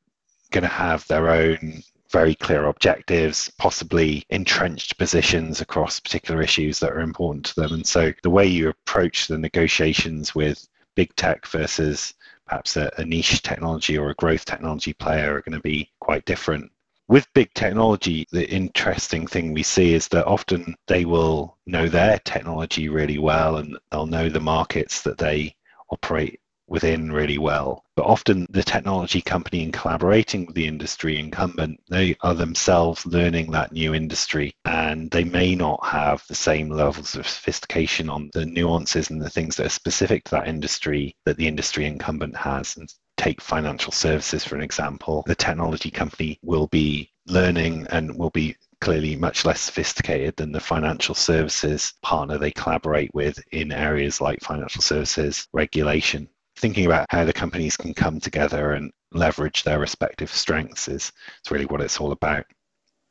going 0.51 0.63
to 0.63 0.69
have 0.69 1.07
their 1.09 1.31
own 1.31 1.83
very 2.11 2.35
clear 2.35 2.67
objectives, 2.67 3.51
possibly 3.59 4.25
entrenched 4.31 4.99
positions 4.99 5.61
across 5.61 6.01
particular 6.01 6.41
issues 6.41 6.79
that 6.79 6.93
are 6.93 7.01
important 7.01 7.47
to 7.47 7.61
them. 7.61 7.73
And 7.73 7.87
so 7.87 8.13
the 8.23 8.31
way 8.31 8.47
you 8.47 8.69
approach 8.69 9.27
the 9.27 9.39
negotiations 9.39 10.35
with 10.35 10.67
big 10.95 11.15
tech 11.17 11.47
versus 11.47 12.15
perhaps 12.47 12.77
a, 12.77 12.91
a 12.97 13.05
niche 13.05 13.43
technology 13.43 13.99
or 13.99 14.11
a 14.11 14.15
growth 14.15 14.45
technology 14.45 14.93
player 14.95 15.35
are 15.35 15.43
going 15.43 15.57
to 15.57 15.61
be 15.61 15.91
quite 16.01 16.25
different. 16.25 16.71
With 17.09 17.33
big 17.33 17.55
technology, 17.55 18.27
the 18.33 18.47
interesting 18.51 19.27
thing 19.27 19.55
we 19.55 19.63
see 19.63 19.95
is 19.95 20.09
that 20.09 20.27
often 20.27 20.77
they 20.89 21.07
will 21.07 21.57
know 21.67 21.89
their 21.89 22.19
technology 22.19 22.91
really 22.91 23.17
well 23.17 23.57
and 23.57 23.79
they'll 23.91 24.05
know 24.05 24.29
the 24.29 24.41
markets 24.41 25.01
that 25.03 25.17
they 25.17 25.57
operate 25.89 26.39
within 26.67 27.11
really 27.11 27.39
well. 27.39 27.83
But 27.97 28.05
often 28.05 28.47
the 28.51 28.63
technology 28.63 29.23
company 29.23 29.63
in 29.63 29.73
collaborating 29.73 30.45
with 30.45 30.55
the 30.55 30.67
industry 30.67 31.19
incumbent, 31.19 31.81
they 31.89 32.15
are 32.21 32.35
themselves 32.35 33.07
learning 33.07 33.53
that 33.53 33.73
new 33.73 33.95
industry 33.95 34.55
and 34.67 35.11
they 35.11 35.25
may 35.25 35.55
not 35.55 35.81
have 35.87 36.23
the 36.29 36.35
same 36.35 36.69
levels 36.69 37.15
of 37.15 37.27
sophistication 37.27 38.11
on 38.11 38.29
the 38.35 38.45
nuances 38.45 39.09
and 39.09 39.23
the 39.23 39.31
things 39.31 39.57
that 39.57 39.67
are 39.67 39.71
specific 39.71 40.25
to 40.25 40.33
that 40.33 40.49
industry 40.49 41.17
that 41.25 41.39
the 41.39 41.49
industry 41.49 41.87
incumbent 41.87 42.37
has. 42.37 42.77
And 42.77 42.93
take 43.19 43.41
financial 43.41 43.93
services 43.93 44.45
for 44.45 44.55
an 44.55 44.63
example, 44.63 45.23
the 45.27 45.35
technology 45.35 45.91
company 45.91 46.39
will 46.43 46.69
be 46.69 47.13
learning 47.27 47.87
and 47.91 48.17
will 48.17 48.31
be 48.31 48.57
clearly 48.81 49.17
much 49.17 49.45
less 49.45 49.61
sophisticated 49.61 50.37
than 50.37 50.53
the 50.53 50.61
financial 50.61 51.15
services 51.15 51.93
partner 52.03 52.39
they 52.39 52.53
collaborate 52.53 53.13
with 53.13 53.39
in 53.53 53.73
areas 53.73 54.21
like 54.21 54.41
financial 54.41 54.81
services 54.81 55.47
regulation 55.53 56.29
thinking 56.59 56.87
about 56.87 57.07
how 57.11 57.25
the 57.25 57.33
companies 57.33 57.77
can 57.77 57.95
come 57.95 58.21
together 58.21 58.73
and 58.73 58.93
leverage 59.13 59.63
their 59.63 59.79
respective 59.79 60.31
strengths 60.31 60.89
is, 60.89 61.13
is 61.45 61.51
really 61.51 61.67
what 61.67 61.81
it's 61.81 62.01
all 62.01 62.13
about. 62.13 62.45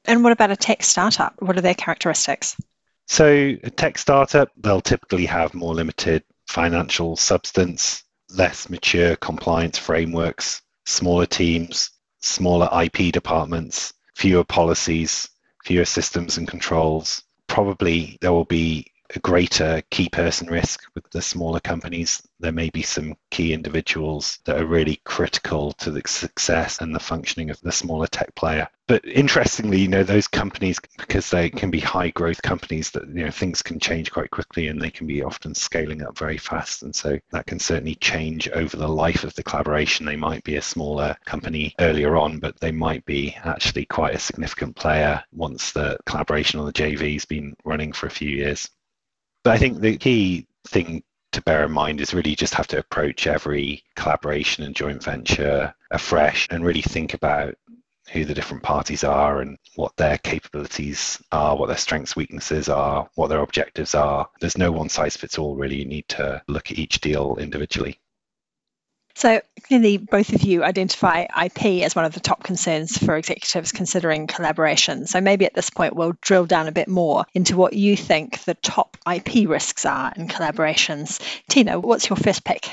And 0.06 0.24
what 0.24 0.34
about 0.34 0.52
a 0.52 0.56
tech 0.56 0.84
startup? 0.84 1.34
What 1.40 1.58
are 1.58 1.62
their 1.62 1.74
characteristics? 1.74 2.56
So, 3.08 3.56
a 3.64 3.70
tech 3.70 3.98
startup, 3.98 4.50
they'll 4.58 4.82
typically 4.82 5.26
have 5.26 5.54
more 5.54 5.74
limited 5.74 6.24
financial 6.48 7.16
substance, 7.16 8.04
less 8.30 8.70
mature 8.70 9.16
compliance 9.16 9.78
frameworks, 9.78 10.62
smaller 10.86 11.26
teams, 11.26 11.92
smaller 12.20 12.70
IP 12.84 13.12
departments, 13.14 13.94
fewer 14.16 14.44
policies, 14.44 15.30
fewer 15.64 15.86
systems 15.86 16.38
and 16.38 16.48
controls. 16.48 17.24
Probably 17.48 18.18
there 18.22 18.34
will 18.34 18.46
be 18.46 18.86
a 19.16 19.20
greater 19.20 19.82
key 19.90 20.10
person 20.10 20.48
risk 20.48 20.82
with 20.94 21.10
the 21.12 21.22
smaller 21.22 21.60
companies. 21.60 22.22
There 22.40 22.52
may 22.52 22.70
be 22.70 22.84
some 22.84 23.16
key 23.32 23.54
individuals 23.54 24.40
that 24.46 24.60
are 24.60 24.66
really 24.66 25.02
critical 25.06 25.72
to 25.74 25.92
the 25.92 26.02
success 26.06 26.82
and 26.82 26.94
the 26.94 27.00
functioning 27.00 27.50
of 27.50 27.60
the 27.62 27.72
smaller 27.72 28.08
tech 28.08 28.36
player. 28.36 28.68
But 28.88 29.06
interestingly, 29.06 29.82
you 29.82 29.88
know, 29.90 30.04
those 30.04 30.28
companies, 30.28 30.80
because 30.98 31.30
they 31.30 31.50
can 31.50 31.70
be 31.70 31.80
high 31.80 32.10
growth 32.12 32.42
companies, 32.42 32.90
that 32.92 33.08
you 33.08 33.26
know 33.26 33.32
things 33.32 33.62
can 33.62 33.80
change 33.80 34.12
quite 34.12 34.32
quickly 34.32 34.68
and 34.68 34.82
they 34.82 34.92
can 34.92 35.08
be 35.08 35.24
often 35.24 35.54
scaling 35.54 36.04
up 36.04 36.18
very 36.18 36.38
fast. 36.38 36.84
And 36.84 36.96
so 36.96 37.20
that 37.32 37.48
can 37.48 37.60
certainly 37.60 37.96
change 37.96 38.48
over 38.50 38.78
the 38.78 38.88
life 38.88 39.26
of 39.26 39.34
the 39.36 39.44
collaboration. 39.44 40.06
They 40.06 40.16
might 40.16 40.44
be 40.44 40.56
a 40.56 40.62
smaller 40.62 41.18
company 41.26 41.76
earlier 41.80 42.16
on, 42.16 42.40
but 42.40 42.60
they 42.60 42.72
might 42.72 43.06
be 43.06 43.36
actually 43.44 43.86
quite 43.86 44.16
a 44.16 44.20
significant 44.20 44.76
player 44.78 45.22
once 45.34 45.74
the 45.74 45.98
collaboration 46.06 46.60
on 46.60 46.66
the 46.66 46.74
JV's 46.74 47.26
been 47.26 47.56
running 47.66 47.92
for 47.92 48.08
a 48.08 48.12
few 48.12 48.30
years. 48.30 48.70
But 49.48 49.54
I 49.54 49.60
think 49.60 49.80
the 49.80 49.96
key 49.96 50.46
thing 50.68 51.04
to 51.32 51.42
bear 51.42 51.64
in 51.64 51.72
mind 51.72 52.02
is 52.02 52.14
really 52.14 52.36
just 52.36 52.54
have 52.56 52.68
to 52.68 52.80
approach 52.80 53.28
every 53.28 53.82
collaboration 53.96 54.66
and 54.66 54.76
joint 54.76 55.02
venture 55.02 55.74
afresh 55.90 56.50
and 56.52 56.66
really 56.66 56.82
think 56.82 57.14
about 57.14 57.56
who 58.12 58.26
the 58.26 58.34
different 58.34 58.62
parties 58.62 59.06
are 59.06 59.40
and 59.40 59.58
what 59.78 59.96
their 59.96 60.18
capabilities 60.18 61.24
are, 61.32 61.56
what 61.56 61.68
their 61.68 61.78
strengths, 61.78 62.14
weaknesses 62.14 62.68
are, 62.68 63.10
what 63.16 63.30
their 63.30 63.40
objectives 63.40 63.96
are. 63.96 64.28
There's 64.42 64.58
no 64.58 64.74
one 64.74 64.90
size 64.90 65.16
fits 65.16 65.38
all, 65.38 65.56
really. 65.56 65.78
You 65.78 65.86
need 65.86 66.10
to 66.10 66.42
look 66.50 66.70
at 66.70 66.78
each 66.78 67.00
deal 67.00 67.38
individually. 67.40 68.02
So 69.18 69.42
clearly, 69.64 69.98
both 69.98 70.32
of 70.34 70.44
you 70.44 70.64
identify 70.64 71.24
IP 71.24 71.84
as 71.84 71.96
one 71.96 72.06
of 72.06 72.14
the 72.14 72.20
top 72.20 72.44
concerns 72.44 73.00
for 73.00 73.18
executives 73.18 73.72
considering 73.72 74.28
collaboration. 74.28 75.08
So 75.08 75.22
maybe 75.22 75.48
at 75.48 75.56
this 75.56 75.72
point, 75.72 75.96
we'll 75.96 76.14
drill 76.22 76.46
down 76.46 76.68
a 76.68 76.72
bit 76.72 76.88
more 76.88 77.26
into 77.34 77.58
what 77.58 77.74
you 77.74 77.98
think 77.98 78.44
the 78.44 78.54
top 78.54 78.96
IP 79.12 79.50
risks 79.50 79.88
are 79.88 80.14
in 80.16 80.28
collaborations. 80.28 81.20
Tina, 81.50 81.80
what's 81.80 82.08
your 82.08 82.18
first 82.18 82.44
pick? 82.44 82.70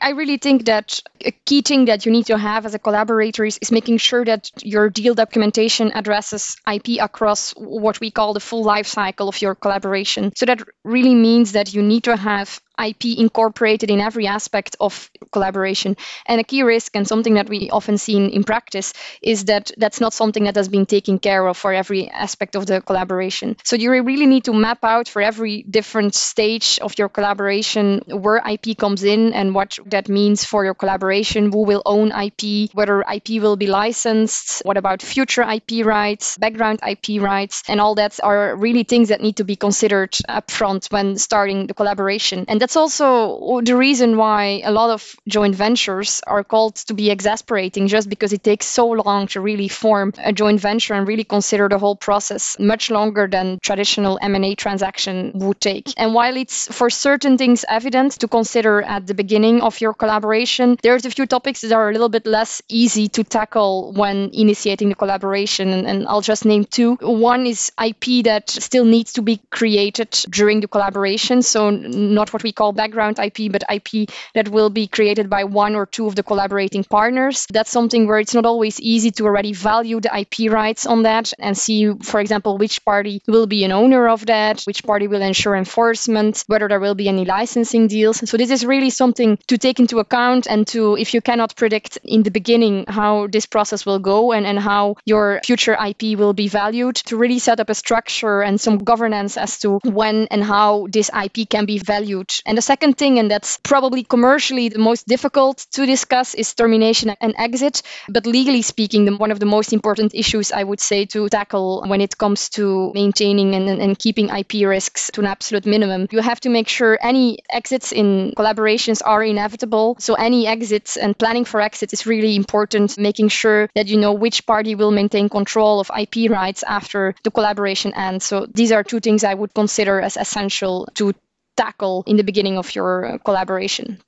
I 0.00 0.10
really 0.10 0.38
think 0.38 0.64
that 0.64 1.00
a 1.24 1.30
key 1.30 1.60
thing 1.60 1.84
that 1.84 2.06
you 2.06 2.10
need 2.10 2.26
to 2.26 2.38
have 2.38 2.64
as 2.64 2.74
a 2.74 2.78
collaborator 2.78 3.44
is, 3.44 3.58
is, 3.62 3.70
making 3.70 3.98
sure 3.98 4.24
that 4.24 4.50
your 4.64 4.90
deal 4.90 5.14
documentation 5.14 5.92
addresses 5.92 6.56
IP 6.66 7.00
across 7.00 7.52
what 7.52 8.00
we 8.00 8.10
call 8.10 8.32
the 8.32 8.40
full 8.40 8.64
life 8.64 8.86
cycle 8.86 9.28
of 9.28 9.40
your 9.40 9.54
collaboration. 9.54 10.32
So 10.34 10.46
that 10.46 10.62
really 10.84 11.14
means 11.14 11.52
that 11.52 11.72
you 11.72 11.82
need 11.82 12.04
to 12.04 12.16
have 12.16 12.60
IP 12.78 13.18
incorporated 13.18 13.90
in 13.90 14.00
every 14.00 14.26
aspect 14.26 14.76
of 14.80 15.10
collaboration. 15.30 15.96
And 16.26 16.40
a 16.40 16.44
key 16.44 16.62
risk 16.62 16.96
and 16.96 17.06
something 17.06 17.34
that 17.34 17.48
we 17.48 17.70
often 17.70 17.98
see 17.98 18.16
in, 18.16 18.44
practice 18.44 18.92
is 19.22 19.44
that 19.46 19.70
that's 19.76 20.00
not 20.00 20.12
something 20.12 20.44
that 20.44 20.56
has 20.56 20.68
been 20.68 20.86
taken 20.86 21.18
care 21.18 21.46
of 21.46 21.56
for 21.56 21.72
every 21.72 22.08
aspect 22.08 22.56
of 22.56 22.66
the 22.66 22.80
collaboration. 22.80 23.56
So 23.64 23.76
you 23.76 23.90
really 23.90 24.26
need 24.26 24.44
to 24.44 24.52
map 24.52 24.84
out 24.84 25.08
for 25.08 25.22
every 25.22 25.62
different 25.62 26.14
stage 26.14 26.78
of 26.82 26.98
your 26.98 27.08
collaboration 27.08 28.02
where 28.06 28.42
IP 28.46 28.76
comes 28.76 29.04
in 29.04 29.32
and 29.32 29.54
what 29.54 29.78
that 29.86 30.08
means 30.08 30.44
for 30.44 30.64
your 30.64 30.74
collaboration, 30.74 31.52
who 31.52 31.64
will 31.64 31.82
own 31.86 32.12
IP, 32.12 32.70
whether 32.72 33.02
IP 33.02 33.42
will 33.42 33.56
be 33.56 33.66
licensed, 33.66 34.62
what 34.64 34.76
about 34.76 35.02
future 35.02 35.42
IP 35.42 35.84
rights, 35.84 36.38
background 36.38 36.80
IP 36.86 37.20
rights, 37.20 37.62
and 37.68 37.80
all 37.80 37.94
that 37.96 38.18
are 38.22 38.56
really 38.56 38.84
things 38.84 39.08
that 39.08 39.20
need 39.20 39.36
to 39.36 39.44
be 39.44 39.56
considered 39.56 40.12
upfront 40.28 40.90
when 40.92 41.16
starting 41.16 41.66
the 41.66 41.74
collaboration. 41.74 42.44
And 42.48 42.61
that's 42.62 42.76
also 42.76 43.60
the 43.62 43.74
reason 43.74 44.16
why 44.16 44.62
a 44.64 44.70
lot 44.70 44.90
of 44.90 45.16
joint 45.26 45.56
ventures 45.56 46.20
are 46.28 46.44
called 46.44 46.76
to 46.76 46.94
be 46.94 47.10
exasperating, 47.10 47.88
just 47.88 48.08
because 48.08 48.32
it 48.32 48.44
takes 48.44 48.66
so 48.66 48.86
long 48.86 49.26
to 49.26 49.40
really 49.40 49.66
form 49.66 50.12
a 50.18 50.32
joint 50.32 50.60
venture 50.60 50.94
and 50.94 51.08
really 51.08 51.24
consider 51.24 51.68
the 51.68 51.76
whole 51.76 51.96
process, 51.96 52.56
much 52.60 52.88
longer 52.88 53.26
than 53.26 53.58
traditional 53.60 54.16
M&A 54.22 54.54
transaction 54.54 55.32
would 55.34 55.60
take. 55.60 55.92
And 55.96 56.14
while 56.14 56.36
it's 56.36 56.72
for 56.72 56.88
certain 56.88 57.36
things 57.36 57.64
evident 57.68 58.12
to 58.20 58.28
consider 58.28 58.80
at 58.80 59.08
the 59.08 59.14
beginning 59.14 59.60
of 59.60 59.80
your 59.80 59.92
collaboration, 59.92 60.78
there's 60.84 61.04
a 61.04 61.10
few 61.10 61.26
topics 61.26 61.62
that 61.62 61.72
are 61.72 61.88
a 61.88 61.92
little 61.92 62.10
bit 62.10 62.26
less 62.28 62.62
easy 62.68 63.08
to 63.08 63.24
tackle 63.24 63.92
when 63.92 64.30
initiating 64.32 64.88
the 64.88 64.94
collaboration. 64.94 65.70
And, 65.70 65.84
and 65.88 66.06
I'll 66.06 66.20
just 66.20 66.44
name 66.44 66.64
two. 66.64 66.94
One 67.00 67.44
is 67.44 67.72
IP 67.84 68.22
that 68.26 68.50
still 68.50 68.84
needs 68.84 69.14
to 69.14 69.22
be 69.22 69.40
created 69.50 70.10
during 70.30 70.60
the 70.60 70.68
collaboration. 70.68 71.42
So 71.42 71.70
not 71.70 72.32
what 72.32 72.44
we 72.44 72.51
call 72.52 72.72
background 72.72 73.18
IP, 73.18 73.50
but 73.50 73.64
IP 73.70 74.08
that 74.34 74.48
will 74.48 74.70
be 74.70 74.86
created 74.86 75.28
by 75.28 75.44
one 75.44 75.74
or 75.74 75.86
two 75.86 76.06
of 76.06 76.14
the 76.14 76.22
collaborating 76.22 76.84
partners. 76.84 77.46
That's 77.50 77.70
something 77.70 78.06
where 78.06 78.18
it's 78.18 78.34
not 78.34 78.46
always 78.46 78.80
easy 78.80 79.10
to 79.12 79.24
already 79.24 79.52
value 79.52 80.00
the 80.00 80.16
IP 80.16 80.50
rights 80.52 80.86
on 80.86 81.02
that 81.04 81.32
and 81.38 81.56
see, 81.56 81.92
for 82.02 82.20
example, 82.20 82.58
which 82.58 82.84
party 82.84 83.22
will 83.26 83.46
be 83.46 83.64
an 83.64 83.72
owner 83.72 84.08
of 84.08 84.26
that, 84.26 84.62
which 84.62 84.84
party 84.84 85.08
will 85.08 85.22
ensure 85.22 85.56
enforcement, 85.56 86.44
whether 86.46 86.68
there 86.68 86.80
will 86.80 86.94
be 86.94 87.08
any 87.08 87.24
licensing 87.24 87.88
deals. 87.88 88.28
So 88.28 88.36
this 88.36 88.50
is 88.50 88.64
really 88.64 88.90
something 88.90 89.38
to 89.48 89.58
take 89.58 89.80
into 89.80 89.98
account 89.98 90.46
and 90.48 90.66
to, 90.68 90.96
if 90.96 91.14
you 91.14 91.20
cannot 91.20 91.56
predict 91.56 91.98
in 92.04 92.22
the 92.22 92.30
beginning 92.30 92.84
how 92.88 93.26
this 93.26 93.46
process 93.46 93.86
will 93.86 93.98
go 93.98 94.32
and, 94.32 94.46
and 94.46 94.58
how 94.58 94.96
your 95.04 95.40
future 95.44 95.74
IP 95.74 96.18
will 96.18 96.32
be 96.32 96.48
valued, 96.48 96.96
to 96.96 97.16
really 97.16 97.38
set 97.38 97.60
up 97.60 97.70
a 97.70 97.74
structure 97.74 98.42
and 98.42 98.60
some 98.60 98.78
governance 98.78 99.36
as 99.36 99.58
to 99.60 99.78
when 99.84 100.26
and 100.30 100.42
how 100.42 100.86
this 100.90 101.10
IP 101.14 101.48
can 101.48 101.64
be 101.66 101.78
valued 101.78 102.30
and 102.46 102.58
the 102.58 102.62
second 102.62 102.98
thing, 102.98 103.18
and 103.18 103.30
that's 103.30 103.58
probably 103.58 104.02
commercially 104.02 104.68
the 104.68 104.78
most 104.78 105.06
difficult 105.06 105.66
to 105.72 105.86
discuss, 105.86 106.34
is 106.34 106.54
termination 106.54 107.14
and 107.20 107.34
exit. 107.38 107.82
But 108.08 108.26
legally 108.26 108.62
speaking, 108.62 109.04
the, 109.04 109.16
one 109.16 109.30
of 109.30 109.40
the 109.40 109.46
most 109.46 109.72
important 109.72 110.14
issues 110.14 110.52
I 110.52 110.64
would 110.64 110.80
say 110.80 111.06
to 111.06 111.28
tackle 111.28 111.84
when 111.86 112.00
it 112.00 112.18
comes 112.18 112.48
to 112.50 112.92
maintaining 112.94 113.54
and, 113.54 113.68
and 113.68 113.98
keeping 113.98 114.28
IP 114.28 114.66
risks 114.66 115.10
to 115.14 115.20
an 115.20 115.26
absolute 115.26 115.66
minimum, 115.66 116.08
you 116.10 116.20
have 116.20 116.40
to 116.40 116.48
make 116.48 116.68
sure 116.68 116.98
any 117.00 117.38
exits 117.50 117.92
in 117.92 118.32
collaborations 118.36 119.02
are 119.04 119.22
inevitable. 119.22 119.96
So 119.98 120.14
any 120.14 120.46
exits 120.46 120.96
and 120.96 121.16
planning 121.16 121.44
for 121.44 121.60
exit 121.60 121.92
is 121.92 122.06
really 122.06 122.36
important, 122.36 122.98
making 122.98 123.28
sure 123.28 123.68
that 123.74 123.86
you 123.86 123.98
know 123.98 124.12
which 124.12 124.46
party 124.46 124.74
will 124.74 124.90
maintain 124.90 125.28
control 125.28 125.80
of 125.80 125.90
IP 125.96 126.30
rights 126.30 126.62
after 126.62 127.14
the 127.22 127.30
collaboration 127.30 127.92
ends. 127.94 128.24
So 128.24 128.46
these 128.52 128.72
are 128.72 128.82
two 128.82 129.00
things 129.00 129.24
I 129.24 129.34
would 129.34 129.54
consider 129.54 130.00
as 130.00 130.16
essential 130.16 130.88
to 130.94 131.14
tackle 131.56 132.04
in 132.06 132.16
the 132.16 132.24
beginning 132.24 132.58
of 132.58 132.74
your 132.74 133.14
uh, 133.14 133.18
collaboration. 133.18 134.00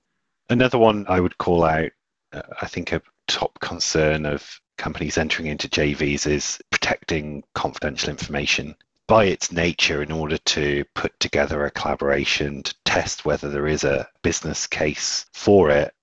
Another 0.50 0.78
one 0.78 1.06
I 1.08 1.20
would 1.20 1.38
call 1.38 1.64
out, 1.64 1.90
uh, 2.32 2.42
I 2.60 2.66
think 2.66 2.92
a 2.92 3.02
top 3.26 3.58
concern 3.60 4.26
of 4.26 4.60
companies 4.76 5.18
entering 5.18 5.48
into 5.48 5.68
JVs 5.68 6.26
is 6.26 6.58
protecting 6.70 7.44
confidential 7.54 8.10
information. 8.10 8.74
By 9.06 9.26
its 9.26 9.52
nature, 9.52 10.02
in 10.02 10.10
order 10.10 10.38
to 10.38 10.84
put 10.94 11.18
together 11.20 11.64
a 11.64 11.70
collaboration 11.70 12.62
to 12.62 12.74
test 12.84 13.24
whether 13.24 13.50
there 13.50 13.66
is 13.66 13.84
a 13.84 14.08
business 14.22 14.66
case 14.66 15.26
for 15.34 15.70
it, 15.70 15.94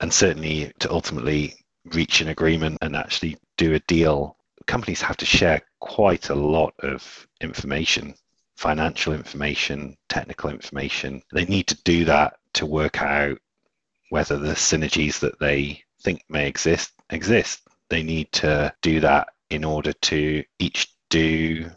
and 0.00 0.12
certainly 0.12 0.72
to 0.78 0.90
ultimately 0.90 1.54
reach 1.86 2.20
an 2.20 2.28
agreement 2.28 2.78
and 2.80 2.96
actually 2.96 3.38
do 3.56 3.74
a 3.74 3.80
deal, 3.80 4.36
companies 4.66 5.02
have 5.02 5.16
to 5.18 5.26
share 5.26 5.62
quite 5.80 6.30
a 6.30 6.34
lot 6.34 6.74
of 6.80 7.26
information 7.40 8.14
financial 8.56 9.12
information, 9.12 9.96
technical 10.08 10.50
information. 10.50 11.22
They 11.32 11.44
need 11.44 11.66
to 11.68 11.82
do 11.82 12.04
that 12.06 12.36
to 12.54 12.66
work 12.66 13.02
out 13.02 13.38
whether 14.10 14.38
the 14.38 14.52
synergies 14.52 15.18
that 15.20 15.38
they 15.40 15.82
think 16.02 16.22
may 16.28 16.46
exist 16.46 16.92
exist. 17.10 17.62
They 17.90 18.02
need 18.02 18.30
to 18.32 18.72
do 18.82 19.00
that 19.00 19.28
in 19.50 19.64
order 19.64 19.92
to 19.92 20.44
each 20.58 20.88
do 21.10 21.70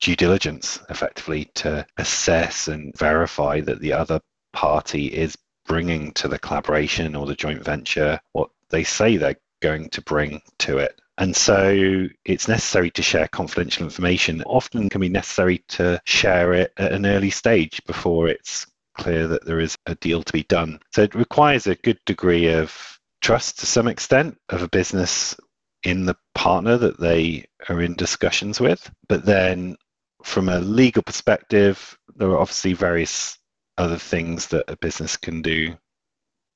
due 0.00 0.16
diligence 0.16 0.80
effectively 0.90 1.46
to 1.54 1.86
assess 1.96 2.68
and 2.68 2.96
verify 2.98 3.60
that 3.60 3.80
the 3.80 3.92
other 3.92 4.20
party 4.52 5.06
is 5.06 5.36
bringing 5.66 6.12
to 6.12 6.28
the 6.28 6.38
collaboration 6.38 7.16
or 7.16 7.26
the 7.26 7.34
joint 7.34 7.64
venture 7.64 8.20
what 8.32 8.50
they 8.68 8.84
say 8.84 9.16
they're 9.16 9.40
going 9.60 9.88
to 9.88 10.02
bring 10.02 10.42
to 10.58 10.78
it. 10.78 11.00
And 11.18 11.34
so 11.34 12.08
it's 12.24 12.48
necessary 12.48 12.90
to 12.92 13.02
share 13.02 13.28
confidential 13.28 13.84
information. 13.84 14.42
Often 14.44 14.88
can 14.88 15.00
be 15.00 15.08
necessary 15.08 15.58
to 15.68 16.00
share 16.04 16.52
it 16.54 16.72
at 16.76 16.92
an 16.92 17.06
early 17.06 17.30
stage 17.30 17.80
before 17.86 18.28
it's 18.28 18.66
clear 18.96 19.28
that 19.28 19.44
there 19.44 19.60
is 19.60 19.76
a 19.86 19.94
deal 19.96 20.22
to 20.22 20.32
be 20.32 20.44
done. 20.44 20.80
So 20.92 21.02
it 21.02 21.14
requires 21.14 21.66
a 21.66 21.76
good 21.76 21.98
degree 22.04 22.52
of 22.52 22.98
trust 23.22 23.60
to 23.60 23.66
some 23.66 23.88
extent 23.88 24.36
of 24.48 24.62
a 24.62 24.68
business 24.68 25.36
in 25.84 26.06
the 26.06 26.16
partner 26.34 26.76
that 26.78 26.98
they 26.98 27.44
are 27.68 27.80
in 27.80 27.94
discussions 27.94 28.60
with. 28.60 28.90
But 29.08 29.24
then 29.24 29.76
from 30.22 30.48
a 30.48 30.60
legal 30.60 31.02
perspective, 31.02 31.96
there 32.16 32.28
are 32.30 32.38
obviously 32.38 32.72
various 32.72 33.38
other 33.76 33.98
things 33.98 34.46
that 34.48 34.64
a 34.68 34.76
business 34.76 35.16
can 35.16 35.42
do 35.42 35.76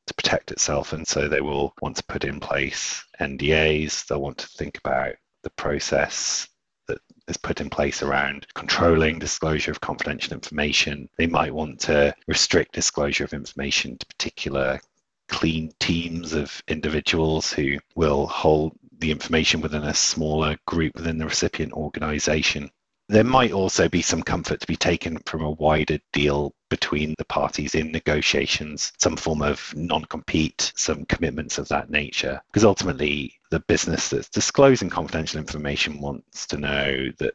to 0.08 0.14
protect 0.14 0.50
itself. 0.50 0.92
And 0.92 1.06
so 1.06 1.28
they 1.28 1.40
will 1.40 1.74
want 1.80 1.96
to 1.96 2.04
put 2.04 2.24
in 2.24 2.40
place 2.40 3.04
NDAs, 3.20 4.06
they'll 4.06 4.20
want 4.20 4.38
to 4.38 4.48
think 4.48 4.78
about 4.78 5.14
the 5.42 5.50
process 5.50 6.48
that 6.88 6.98
is 7.28 7.36
put 7.36 7.60
in 7.60 7.70
place 7.70 8.02
around 8.02 8.46
controlling 8.54 9.18
disclosure 9.18 9.70
of 9.70 9.80
confidential 9.80 10.32
information. 10.32 11.08
They 11.16 11.26
might 11.26 11.54
want 11.54 11.80
to 11.80 12.14
restrict 12.26 12.72
disclosure 12.72 13.24
of 13.24 13.32
information 13.32 13.98
to 13.98 14.06
particular 14.06 14.80
clean 15.28 15.70
teams 15.78 16.32
of 16.32 16.62
individuals 16.68 17.52
who 17.52 17.76
will 17.94 18.26
hold 18.26 18.72
the 19.00 19.10
information 19.10 19.60
within 19.60 19.84
a 19.84 19.94
smaller 19.94 20.56
group 20.66 20.94
within 20.96 21.18
the 21.18 21.26
recipient 21.26 21.72
organization. 21.72 22.70
There 23.10 23.24
might 23.24 23.52
also 23.52 23.88
be 23.88 24.02
some 24.02 24.22
comfort 24.22 24.60
to 24.60 24.66
be 24.66 24.76
taken 24.76 25.18
from 25.24 25.42
a 25.42 25.50
wider 25.52 25.98
deal 26.12 26.54
between 26.68 27.14
the 27.16 27.24
parties 27.24 27.74
in 27.74 27.90
negotiations, 27.90 28.92
some 28.98 29.16
form 29.16 29.40
of 29.40 29.74
non 29.74 30.04
compete, 30.04 30.72
some 30.76 31.06
commitments 31.06 31.56
of 31.56 31.68
that 31.68 31.88
nature. 31.88 32.40
Because 32.48 32.64
ultimately, 32.64 33.32
the 33.50 33.60
business 33.60 34.10
that's 34.10 34.28
disclosing 34.28 34.90
confidential 34.90 35.38
information 35.38 36.00
wants 36.00 36.46
to 36.48 36.58
know 36.58 37.10
that 37.18 37.32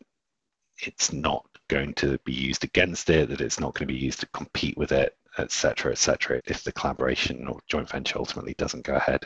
it's 0.77 1.11
not 1.11 1.47
going 1.69 1.93
to 1.95 2.19
be 2.19 2.33
used 2.33 2.63
against 2.63 3.09
it, 3.09 3.29
that 3.29 3.41
it's 3.41 3.59
not 3.59 3.73
going 3.73 3.87
to 3.87 3.93
be 3.93 3.99
used 3.99 4.19
to 4.19 4.27
compete 4.27 4.77
with 4.77 4.91
it, 4.91 5.17
etc., 5.39 5.91
etc. 5.91 6.39
if 6.45 6.63
the 6.63 6.71
collaboration 6.71 7.47
or 7.47 7.59
joint 7.67 7.89
venture 7.89 8.19
ultimately 8.19 8.53
doesn't 8.59 8.85
go 8.85 8.93
ahead. 8.93 9.25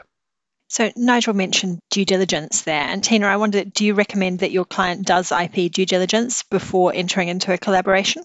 So 0.70 0.92
Nigel 0.96 1.34
mentioned 1.34 1.80
due 1.90 2.06
diligence 2.06 2.64
there, 2.64 2.82
and 2.82 3.04
Tina, 3.04 3.28
I 3.28 3.38
wonder, 3.38 3.64
do 3.64 3.86
you 3.86 3.94
recommend 3.94 4.40
that 4.40 4.52
your 4.52 4.66
client 4.66 5.06
does 5.06 5.32
IP 5.32 5.72
due 5.72 5.86
diligence 5.86 6.44
before 6.44 6.94
entering 6.94 7.30
into 7.30 7.54
a 7.54 7.58
collaboration? 7.58 8.24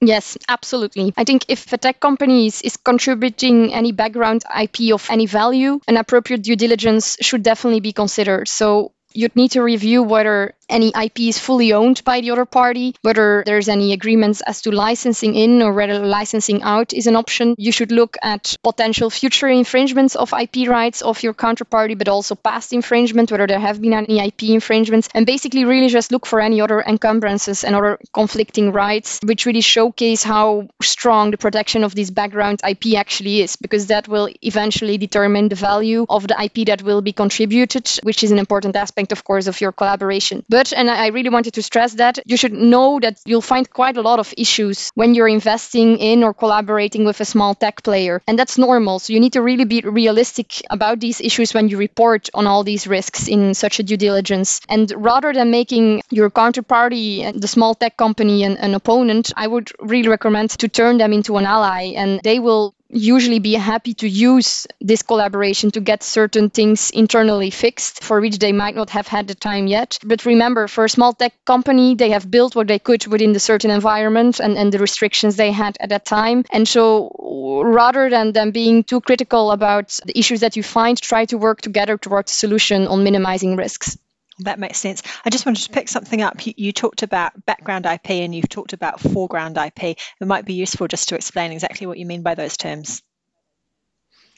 Yes, 0.00 0.38
absolutely. 0.48 1.12
I 1.16 1.24
think 1.24 1.46
if 1.48 1.72
a 1.72 1.78
tech 1.78 1.98
company 1.98 2.46
is, 2.46 2.62
is 2.62 2.76
contributing 2.76 3.74
any 3.74 3.90
background 3.90 4.44
IP 4.56 4.92
of 4.92 5.08
any 5.10 5.26
value, 5.26 5.80
an 5.88 5.96
appropriate 5.96 6.42
due 6.42 6.54
diligence 6.54 7.16
should 7.20 7.42
definitely 7.42 7.80
be 7.80 7.92
considered. 7.92 8.46
So 8.46 8.92
you'd 9.12 9.34
need 9.34 9.52
to 9.52 9.62
review 9.62 10.04
whether 10.04 10.54
any 10.68 10.88
IP 10.88 11.20
is 11.20 11.38
fully 11.38 11.72
owned 11.72 12.02
by 12.04 12.20
the 12.20 12.30
other 12.30 12.44
party, 12.44 12.94
whether 13.02 13.42
there's 13.46 13.68
any 13.68 13.92
agreements 13.92 14.40
as 14.42 14.62
to 14.62 14.70
licensing 14.70 15.34
in 15.34 15.62
or 15.62 15.72
whether 15.72 15.98
licensing 15.98 16.62
out 16.62 16.92
is 16.92 17.06
an 17.06 17.16
option. 17.16 17.54
You 17.58 17.72
should 17.72 17.92
look 17.92 18.16
at 18.22 18.56
potential 18.62 19.10
future 19.10 19.48
infringements 19.48 20.16
of 20.16 20.32
IP 20.32 20.68
rights 20.68 21.02
of 21.02 21.22
your 21.22 21.34
counterparty, 21.34 21.96
but 21.96 22.08
also 22.08 22.34
past 22.34 22.72
infringement, 22.72 23.30
whether 23.30 23.46
there 23.46 23.60
have 23.60 23.80
been 23.80 23.94
any 23.94 24.20
IP 24.20 24.44
infringements, 24.44 25.08
and 25.14 25.26
basically 25.26 25.64
really 25.64 25.88
just 25.88 26.12
look 26.12 26.26
for 26.26 26.40
any 26.40 26.60
other 26.60 26.80
encumbrances 26.80 27.64
and 27.64 27.74
other 27.74 27.98
conflicting 28.12 28.72
rights, 28.72 29.20
which 29.24 29.46
really 29.46 29.60
showcase 29.60 30.22
how 30.22 30.68
strong 30.82 31.30
the 31.30 31.38
protection 31.38 31.84
of 31.84 31.94
this 31.94 32.10
background 32.10 32.60
IP 32.68 32.94
actually 32.96 33.40
is, 33.40 33.56
because 33.56 33.86
that 33.86 34.08
will 34.08 34.28
eventually 34.42 34.98
determine 34.98 35.48
the 35.48 35.54
value 35.54 36.04
of 36.08 36.26
the 36.26 36.42
IP 36.42 36.66
that 36.66 36.82
will 36.82 37.00
be 37.00 37.12
contributed, 37.12 37.88
which 38.02 38.22
is 38.22 38.30
an 38.30 38.38
important 38.38 38.76
aspect, 38.76 39.12
of 39.12 39.24
course, 39.24 39.46
of 39.46 39.60
your 39.60 39.72
collaboration. 39.72 40.44
But 40.48 40.57
but, 40.58 40.72
and 40.72 40.90
I 40.90 41.06
really 41.06 41.30
wanted 41.30 41.54
to 41.54 41.62
stress 41.62 41.94
that, 41.94 42.18
you 42.26 42.36
should 42.36 42.52
know 42.52 42.98
that 42.98 43.20
you'll 43.24 43.40
find 43.40 43.70
quite 43.70 43.96
a 43.96 44.02
lot 44.02 44.18
of 44.18 44.34
issues 44.36 44.90
when 44.96 45.14
you're 45.14 45.28
investing 45.28 45.98
in 45.98 46.24
or 46.24 46.34
collaborating 46.34 47.04
with 47.04 47.20
a 47.20 47.24
small 47.24 47.54
tech 47.54 47.84
player. 47.84 48.20
And 48.26 48.36
that's 48.36 48.58
normal. 48.58 48.98
So 48.98 49.12
you 49.12 49.20
need 49.20 49.34
to 49.34 49.40
really 49.40 49.66
be 49.66 49.82
realistic 49.82 50.60
about 50.68 50.98
these 50.98 51.20
issues 51.20 51.54
when 51.54 51.68
you 51.68 51.76
report 51.76 52.28
on 52.34 52.48
all 52.48 52.64
these 52.64 52.88
risks 52.88 53.28
in 53.28 53.54
such 53.54 53.78
a 53.78 53.84
due 53.84 53.96
diligence. 53.96 54.60
And 54.68 54.92
rather 54.96 55.32
than 55.32 55.52
making 55.52 56.02
your 56.10 56.28
counterparty, 56.28 57.24
uh, 57.24 57.32
the 57.36 57.46
small 57.46 57.76
tech 57.76 57.96
company, 57.96 58.42
an, 58.42 58.56
an 58.56 58.74
opponent, 58.74 59.30
I 59.36 59.46
would 59.46 59.70
really 59.78 60.08
recommend 60.08 60.50
to 60.58 60.66
turn 60.66 60.98
them 60.98 61.12
into 61.12 61.36
an 61.36 61.46
ally 61.46 61.92
and 61.94 62.20
they 62.24 62.40
will 62.40 62.74
usually 62.90 63.38
be 63.38 63.54
happy 63.54 63.94
to 63.94 64.08
use 64.08 64.66
this 64.80 65.02
collaboration 65.02 65.70
to 65.70 65.80
get 65.80 66.02
certain 66.02 66.50
things 66.50 66.90
internally 66.90 67.50
fixed 67.50 68.02
for 68.02 68.20
which 68.20 68.38
they 68.38 68.52
might 68.52 68.74
not 68.74 68.90
have 68.90 69.06
had 69.06 69.28
the 69.28 69.34
time 69.34 69.66
yet. 69.66 69.98
But 70.04 70.24
remember, 70.24 70.68
for 70.68 70.84
a 70.84 70.88
small 70.88 71.12
tech 71.12 71.32
company, 71.44 71.94
they 71.94 72.10
have 72.10 72.30
built 72.30 72.56
what 72.56 72.68
they 72.68 72.78
could 72.78 73.06
within 73.06 73.32
the 73.32 73.40
certain 73.40 73.70
environment 73.70 74.40
and, 74.40 74.56
and 74.56 74.72
the 74.72 74.78
restrictions 74.78 75.36
they 75.36 75.52
had 75.52 75.76
at 75.80 75.90
that 75.90 76.06
time. 76.06 76.44
And 76.50 76.66
so 76.66 77.62
rather 77.64 78.08
than 78.08 78.32
them 78.32 78.50
being 78.52 78.84
too 78.84 79.00
critical 79.00 79.50
about 79.50 79.98
the 80.06 80.18
issues 80.18 80.40
that 80.40 80.56
you 80.56 80.62
find, 80.62 80.98
try 81.00 81.26
to 81.26 81.38
work 81.38 81.60
together 81.60 81.98
towards 81.98 82.32
a 82.32 82.34
solution 82.34 82.86
on 82.86 83.04
minimizing 83.04 83.56
risks. 83.56 83.98
That 84.40 84.58
makes 84.58 84.78
sense. 84.78 85.02
I 85.24 85.30
just 85.30 85.46
wanted 85.46 85.64
to 85.64 85.72
pick 85.72 85.88
something 85.88 86.22
up. 86.22 86.46
You, 86.46 86.54
you, 86.56 86.72
talked 86.72 87.02
about 87.02 87.44
background 87.44 87.86
IP 87.86 88.10
and 88.10 88.32
you've 88.34 88.48
talked 88.48 88.72
about 88.72 89.00
foreground 89.00 89.56
IP. 89.56 89.82
It 89.82 90.26
might 90.26 90.44
be 90.44 90.54
useful 90.54 90.86
just 90.86 91.08
to 91.08 91.16
explain 91.16 91.50
exactly 91.50 91.86
what 91.88 91.98
you 91.98 92.06
mean 92.06 92.22
by 92.22 92.36
those 92.36 92.56
terms. 92.56 93.02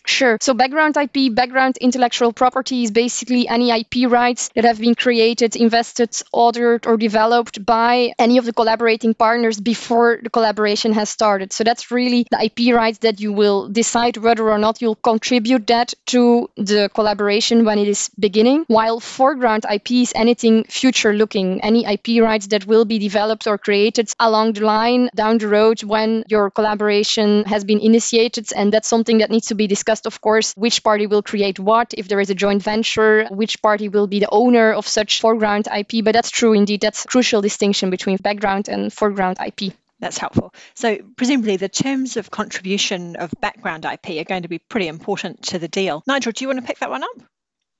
Sure. 0.06 0.38
So 0.40 0.54
background 0.54 0.96
IP, 0.96 1.28
background 1.30 1.76
intellectual 1.80 2.32
property 2.32 2.82
is 2.82 2.90
basically 2.90 3.46
any 3.46 3.70
IP 3.70 4.06
rights 4.06 4.48
that 4.54 4.64
have 4.64 4.80
been 4.80 4.94
created, 4.94 5.56
invested, 5.56 6.10
ordered, 6.32 6.86
or 6.86 6.96
developed 6.96 7.64
by 7.64 8.12
any 8.18 8.38
of 8.38 8.44
the 8.44 8.52
collaborating 8.52 9.14
partners 9.14 9.60
before 9.60 10.18
the 10.22 10.30
collaboration 10.30 10.92
has 10.94 11.10
started. 11.10 11.52
So 11.52 11.64
that's 11.64 11.90
really 11.90 12.26
the 12.30 12.42
IP 12.42 12.72
rights 12.74 12.98
that 12.98 13.20
you 13.20 13.32
will 13.32 13.68
decide 13.68 14.16
whether 14.16 14.50
or 14.50 14.58
not 14.58 14.80
you'll 14.82 14.96
contribute 14.96 15.66
that 15.68 15.94
to 16.06 16.50
the 16.56 16.90
collaboration 16.94 17.64
when 17.64 17.78
it 17.78 17.86
is 17.88 18.10
beginning. 18.18 18.64
While 18.66 19.00
foreground 19.00 19.64
IP 19.70 20.02
is 20.02 20.12
anything 20.16 20.64
future 20.64 21.12
looking, 21.12 21.60
any 21.62 21.84
IP 21.86 22.20
rights 22.20 22.48
that 22.48 22.66
will 22.66 22.84
be 22.84 22.98
developed 22.98 23.46
or 23.46 23.58
created 23.58 24.10
along 24.18 24.54
the 24.54 24.62
line 24.64 25.08
down 25.14 25.38
the 25.38 25.48
road 25.48 25.82
when 25.84 26.24
your 26.28 26.50
collaboration 26.50 27.44
has 27.44 27.64
been 27.64 27.80
initiated. 27.80 28.48
And 28.56 28.72
that's 28.72 28.88
something 28.88 29.18
that 29.18 29.30
needs 29.30 29.46
to 29.48 29.54
be 29.54 29.66
discussed 29.66 29.99
discussed, 30.00 30.06
of 30.06 30.20
course, 30.20 30.54
which 30.56 30.82
party 30.82 31.06
will 31.06 31.22
create 31.22 31.58
what, 31.58 31.94
if 31.96 32.08
there 32.08 32.20
is 32.20 32.30
a 32.30 32.34
joint 32.34 32.62
venture, 32.62 33.26
which 33.30 33.60
party 33.62 33.88
will 33.88 34.06
be 34.06 34.20
the 34.20 34.28
owner 34.30 34.72
of 34.72 34.86
such 34.86 35.20
foreground 35.20 35.66
IP. 35.66 36.04
But 36.04 36.12
that's 36.12 36.30
true 36.30 36.54
indeed. 36.54 36.80
That's 36.80 37.04
a 37.04 37.08
crucial 37.08 37.42
distinction 37.42 37.90
between 37.90 38.16
background 38.18 38.68
and 38.68 38.92
foreground 38.92 39.38
IP. 39.44 39.74
That's 40.00 40.18
helpful. 40.18 40.52
So, 40.74 40.98
presumably, 41.16 41.56
the 41.58 41.68
terms 41.68 42.16
of 42.16 42.30
contribution 42.30 43.16
of 43.16 43.30
background 43.40 43.84
IP 43.84 44.20
are 44.20 44.28
going 44.28 44.42
to 44.42 44.48
be 44.48 44.58
pretty 44.58 44.88
important 44.88 45.42
to 45.48 45.58
the 45.58 45.68
deal. 45.68 46.02
Nigel, 46.06 46.32
do 46.32 46.44
you 46.44 46.48
want 46.48 46.60
to 46.60 46.66
pick 46.66 46.78
that 46.78 46.90
one 46.90 47.02
up? 47.02 47.22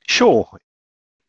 Sure. 0.07 0.47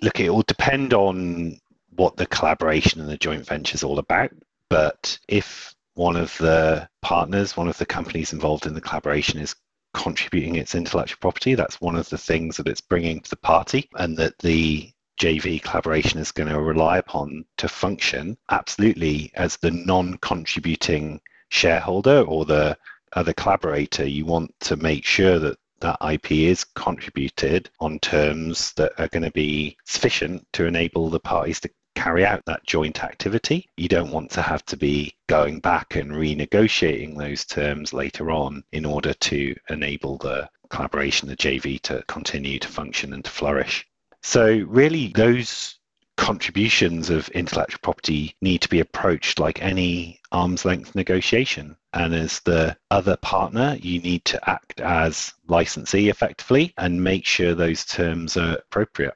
Look, 0.01 0.19
it 0.19 0.29
will 0.29 0.43
depend 0.43 0.93
on 0.93 1.59
what 1.95 2.17
the 2.17 2.25
collaboration 2.25 2.99
and 2.99 3.09
the 3.09 3.17
joint 3.17 3.45
venture 3.45 3.75
is 3.75 3.83
all 3.83 3.99
about. 3.99 4.31
But 4.69 5.19
if 5.27 5.73
one 5.93 6.17
of 6.17 6.37
the 6.37 6.89
partners, 7.01 7.55
one 7.55 7.67
of 7.67 7.77
the 7.77 7.85
companies 7.85 8.33
involved 8.33 8.65
in 8.65 8.73
the 8.73 8.81
collaboration 8.81 9.39
is 9.39 9.55
contributing 9.93 10.55
its 10.55 10.75
intellectual 10.75 11.19
property. 11.19 11.55
That's 11.55 11.81
one 11.81 11.95
of 11.95 12.09
the 12.09 12.17
things 12.17 12.57
that 12.57 12.67
it's 12.67 12.81
bringing 12.81 13.19
to 13.21 13.29
the 13.29 13.35
party, 13.35 13.89
and 13.95 14.17
that 14.17 14.37
the 14.39 14.91
JV 15.19 15.61
collaboration 15.61 16.19
is 16.19 16.31
going 16.31 16.49
to 16.49 16.59
rely 16.59 16.97
upon 16.97 17.45
to 17.57 17.67
function 17.67 18.37
absolutely 18.49 19.31
as 19.35 19.57
the 19.57 19.71
non 19.71 20.17
contributing 20.17 21.21
shareholder 21.49 22.21
or 22.21 22.45
the 22.45 22.77
other 23.13 23.33
collaborator. 23.33 24.07
You 24.07 24.25
want 24.25 24.53
to 24.61 24.75
make 24.77 25.05
sure 25.05 25.37
that 25.39 25.57
that 25.81 25.97
IP 26.01 26.31
is 26.31 26.63
contributed 26.63 27.69
on 27.79 27.99
terms 27.99 28.73
that 28.73 28.93
are 28.99 29.07
going 29.09 29.23
to 29.23 29.31
be 29.31 29.77
sufficient 29.85 30.45
to 30.53 30.65
enable 30.65 31.09
the 31.09 31.19
parties 31.19 31.59
to 31.59 31.69
carry 31.95 32.25
out 32.25 32.43
that 32.45 32.65
joint 32.65 33.03
activity. 33.03 33.69
You 33.77 33.87
don't 33.87 34.11
want 34.11 34.31
to 34.31 34.41
have 34.41 34.65
to 34.67 34.77
be 34.77 35.13
going 35.27 35.59
back 35.59 35.95
and 35.95 36.11
renegotiating 36.11 37.17
those 37.17 37.45
terms 37.45 37.93
later 37.93 38.31
on 38.31 38.63
in 38.71 38.85
order 38.85 39.13
to 39.13 39.55
enable 39.69 40.17
the 40.17 40.49
collaboration, 40.69 41.27
the 41.27 41.35
JV, 41.35 41.81
to 41.81 42.03
continue 42.07 42.59
to 42.59 42.67
function 42.67 43.13
and 43.13 43.23
to 43.25 43.31
flourish. 43.31 43.85
So, 44.23 44.63
really, 44.67 45.07
those 45.07 45.79
contributions 46.17 47.09
of 47.09 47.29
intellectual 47.29 47.79
property 47.81 48.35
need 48.41 48.61
to 48.61 48.69
be 48.69 48.79
approached 48.79 49.39
like 49.39 49.61
any 49.61 50.19
arm's 50.31 50.65
length 50.65 50.93
negotiation. 50.93 51.75
And 51.93 52.13
as 52.13 52.39
the 52.41 52.77
other 52.91 53.17
partner, 53.17 53.77
you 53.81 53.99
need 53.99 54.23
to 54.25 54.49
act 54.49 54.79
as 54.79 55.33
licensee 55.47 56.09
effectively 56.09 56.73
and 56.77 57.03
make 57.03 57.25
sure 57.25 57.55
those 57.55 57.85
terms 57.85 58.37
are 58.37 58.57
appropriate. 58.57 59.15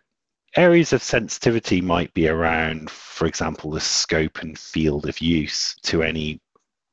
Areas 0.55 0.93
of 0.93 1.03
sensitivity 1.03 1.81
might 1.81 2.13
be 2.13 2.29
around, 2.29 2.89
for 2.89 3.27
example, 3.27 3.71
the 3.71 3.81
scope 3.81 4.39
and 4.39 4.57
field 4.57 5.07
of 5.09 5.19
use 5.19 5.75
to 5.83 6.01
any 6.01 6.39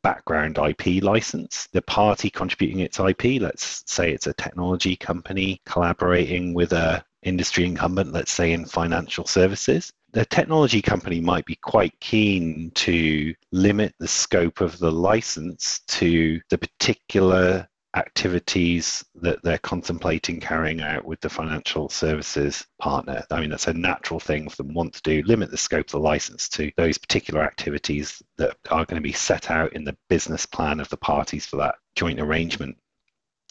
background 0.02 0.58
IP 0.58 1.02
license. 1.02 1.68
The 1.72 1.82
party 1.82 2.28
contributing 2.28 2.80
its 2.80 2.98
IP, 2.98 3.40
let's 3.40 3.84
say 3.86 4.12
it's 4.12 4.26
a 4.26 4.34
technology 4.34 4.96
company 4.96 5.60
collaborating 5.64 6.54
with 6.54 6.72
a 6.72 7.04
industry 7.22 7.64
incumbent, 7.64 8.12
let's 8.12 8.32
say 8.32 8.52
in 8.52 8.64
financial 8.64 9.26
services. 9.26 9.92
The 10.12 10.24
technology 10.24 10.82
company 10.82 11.20
might 11.20 11.46
be 11.46 11.54
quite 11.54 11.98
keen 12.00 12.72
to 12.74 13.32
limit 13.52 13.94
the 13.98 14.08
scope 14.08 14.60
of 14.60 14.78
the 14.78 14.90
license 14.90 15.80
to 15.88 16.40
the 16.50 16.58
particular 16.58 17.68
activities 17.94 19.04
that 19.14 19.42
they're 19.42 19.58
contemplating 19.58 20.40
carrying 20.40 20.80
out 20.80 21.04
with 21.04 21.20
the 21.20 21.28
financial 21.28 21.88
services 21.88 22.66
partner. 22.78 23.24
I 23.30 23.40
mean, 23.40 23.50
that's 23.50 23.68
a 23.68 23.74
natural 23.74 24.20
thing 24.20 24.48
for 24.48 24.56
them 24.56 24.74
want 24.74 24.94
to 24.94 25.02
do, 25.02 25.22
limit 25.26 25.50
the 25.50 25.56
scope 25.56 25.86
of 25.86 25.92
the 25.92 26.00
license 26.00 26.48
to 26.50 26.70
those 26.76 26.98
particular 26.98 27.42
activities 27.42 28.22
that 28.38 28.56
are 28.70 28.84
going 28.84 29.00
to 29.00 29.06
be 29.06 29.12
set 29.12 29.50
out 29.50 29.72
in 29.74 29.84
the 29.84 29.96
business 30.08 30.46
plan 30.46 30.80
of 30.80 30.88
the 30.88 30.96
parties 30.96 31.46
for 31.46 31.56
that 31.56 31.76
joint 31.94 32.20
arrangement. 32.20 32.76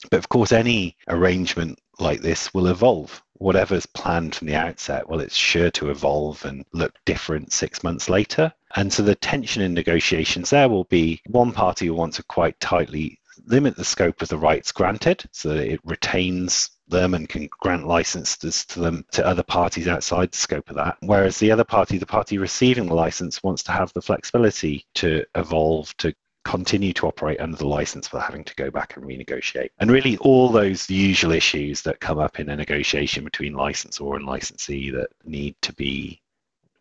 But 0.10 0.17
of 0.17 0.30
course, 0.30 0.51
any 0.51 0.97
arrangement 1.08 1.80
like 1.99 2.21
this 2.21 2.54
will 2.54 2.67
evolve. 2.67 3.21
Whatever's 3.34 3.86
planned 3.86 4.36
from 4.36 4.47
the 4.47 4.56
outset, 4.56 5.08
well, 5.08 5.19
it's 5.19 5.36
sure 5.36 5.71
to 5.71 5.91
evolve 5.91 6.43
and 6.45 6.65
look 6.73 6.93
different 7.06 7.54
six 7.54 7.84
months 7.84 8.10
later. 8.10 8.51
And 8.75 8.91
so 8.91 9.04
the 9.04 9.15
tension 9.15 9.62
in 9.62 9.73
negotiations 9.73 10.49
there 10.49 10.69
will 10.69 10.86
be 10.86 11.21
one 11.27 11.51
party 11.51 11.88
who 11.88 11.93
wants 11.93 12.17
to 12.17 12.23
quite 12.23 12.60
tightly 12.60 13.19
limit 13.45 13.75
the 13.75 13.84
scope 13.84 14.21
of 14.21 14.30
the 14.30 14.38
rights 14.38 14.71
granted 14.71 15.23
so 15.32 15.49
that 15.49 15.71
it 15.71 15.80
retains 15.84 16.69
them 16.88 17.13
and 17.13 17.30
can 17.30 17.49
grant 17.60 17.88
licenses 17.88 18.65
to 18.65 18.80
them 18.80 19.06
to 19.12 19.25
other 19.25 19.43
parties 19.43 19.88
outside 19.88 20.32
the 20.32 20.38
scope 20.38 20.69
of 20.69 20.75
that. 20.75 20.97
Whereas 21.01 21.39
the 21.39 21.51
other 21.51 21.63
party, 21.63 21.97
the 21.97 22.06
party 22.06 22.38
receiving 22.38 22.88
the 22.88 22.93
license, 22.93 23.41
wants 23.43 23.63
to 23.63 23.71
have 23.71 23.91
the 23.93 24.01
flexibility 24.01 24.86
to 24.95 25.25
evolve 25.36 25.95
to 25.97 26.13
continue 26.43 26.91
to 26.93 27.08
operate 27.08 27.39
under 27.39 27.58
the 27.58 27.67
license 27.67 28.12
without 28.12 28.25
having 28.25 28.43
to 28.43 28.56
go 28.56 28.71
back 28.71 28.95
and 28.95 29.06
renegotiate. 29.06 29.69
And 29.80 29.91
really, 29.91 30.17
all 30.17 30.49
those 30.49 30.89
usual 30.89 31.32
issues 31.32 31.82
that 31.84 31.99
come 31.99 32.19
up 32.19 32.39
in 32.39 32.49
a 32.49 32.56
negotiation 32.56 33.23
between 33.23 33.54
licensor 33.54 34.15
and 34.15 34.25
licensee 34.25 34.89
that 34.91 35.10
need 35.23 35.56
to 35.62 35.73
be 35.73 36.20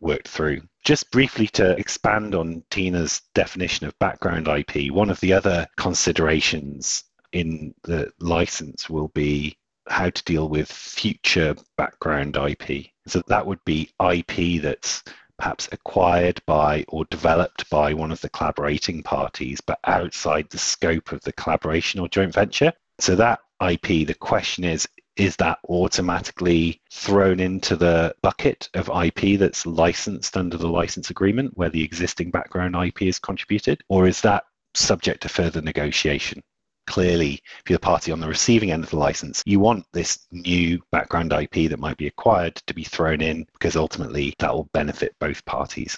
worked 0.01 0.27
through. 0.27 0.61
Just 0.83 1.11
briefly 1.11 1.47
to 1.47 1.77
expand 1.77 2.35
on 2.35 2.63
Tina's 2.69 3.21
definition 3.33 3.87
of 3.87 3.97
background 3.99 4.47
IP, 4.47 4.91
one 4.91 5.09
of 5.09 5.19
the 5.19 5.31
other 5.31 5.67
considerations 5.77 7.03
in 7.31 7.73
the 7.83 8.11
license 8.19 8.89
will 8.89 9.09
be 9.09 9.55
how 9.87 10.09
to 10.09 10.23
deal 10.23 10.49
with 10.49 10.71
future 10.71 11.55
background 11.77 12.35
IP. 12.35 12.87
So 13.07 13.21
that 13.27 13.45
would 13.45 13.63
be 13.65 13.89
IP 14.03 14.61
that's 14.61 15.03
perhaps 15.37 15.67
acquired 15.71 16.41
by 16.45 16.85
or 16.87 17.05
developed 17.05 17.67
by 17.69 17.93
one 17.93 18.11
of 18.11 18.21
the 18.21 18.29
collaborating 18.29 19.01
parties, 19.01 19.59
but 19.61 19.79
outside 19.85 20.47
the 20.49 20.57
scope 20.57 21.11
of 21.11 21.21
the 21.21 21.33
collaboration 21.33 21.99
or 21.99 22.07
joint 22.07 22.33
venture. 22.33 22.71
So 22.99 23.15
that 23.15 23.39
IP, 23.67 24.07
the 24.07 24.15
question 24.19 24.63
is, 24.63 24.87
is 25.17 25.35
that 25.37 25.59
automatically 25.67 26.81
thrown 26.91 27.39
into 27.39 27.75
the 27.75 28.15
bucket 28.21 28.69
of 28.73 28.89
IP 28.89 29.39
that's 29.39 29.65
licensed 29.65 30.37
under 30.37 30.57
the 30.57 30.69
license 30.69 31.09
agreement 31.09 31.57
where 31.57 31.69
the 31.69 31.83
existing 31.83 32.31
background 32.31 32.75
IP 32.75 33.03
is 33.03 33.19
contributed? 33.19 33.81
Or 33.89 34.07
is 34.07 34.21
that 34.21 34.45
subject 34.73 35.21
to 35.23 35.29
further 35.29 35.61
negotiation? 35.61 36.41
clearly, 36.87 37.41
if 37.59 37.69
you're 37.69 37.77
the 37.77 37.81
party 37.81 38.11
on 38.11 38.19
the 38.19 38.27
receiving 38.27 38.71
end 38.71 38.83
of 38.83 38.89
the 38.89 38.97
license, 38.97 39.41
you 39.45 39.59
want 39.59 39.85
this 39.93 40.19
new 40.31 40.81
background 40.91 41.31
IP 41.31 41.69
that 41.69 41.79
might 41.79 41.97
be 41.97 42.07
acquired 42.07 42.55
to 42.67 42.73
be 42.73 42.83
thrown 42.83 43.21
in 43.21 43.45
because 43.53 43.77
ultimately 43.77 44.35
that 44.39 44.53
will 44.53 44.69
benefit 44.73 45.15
both 45.17 45.45
parties. 45.45 45.97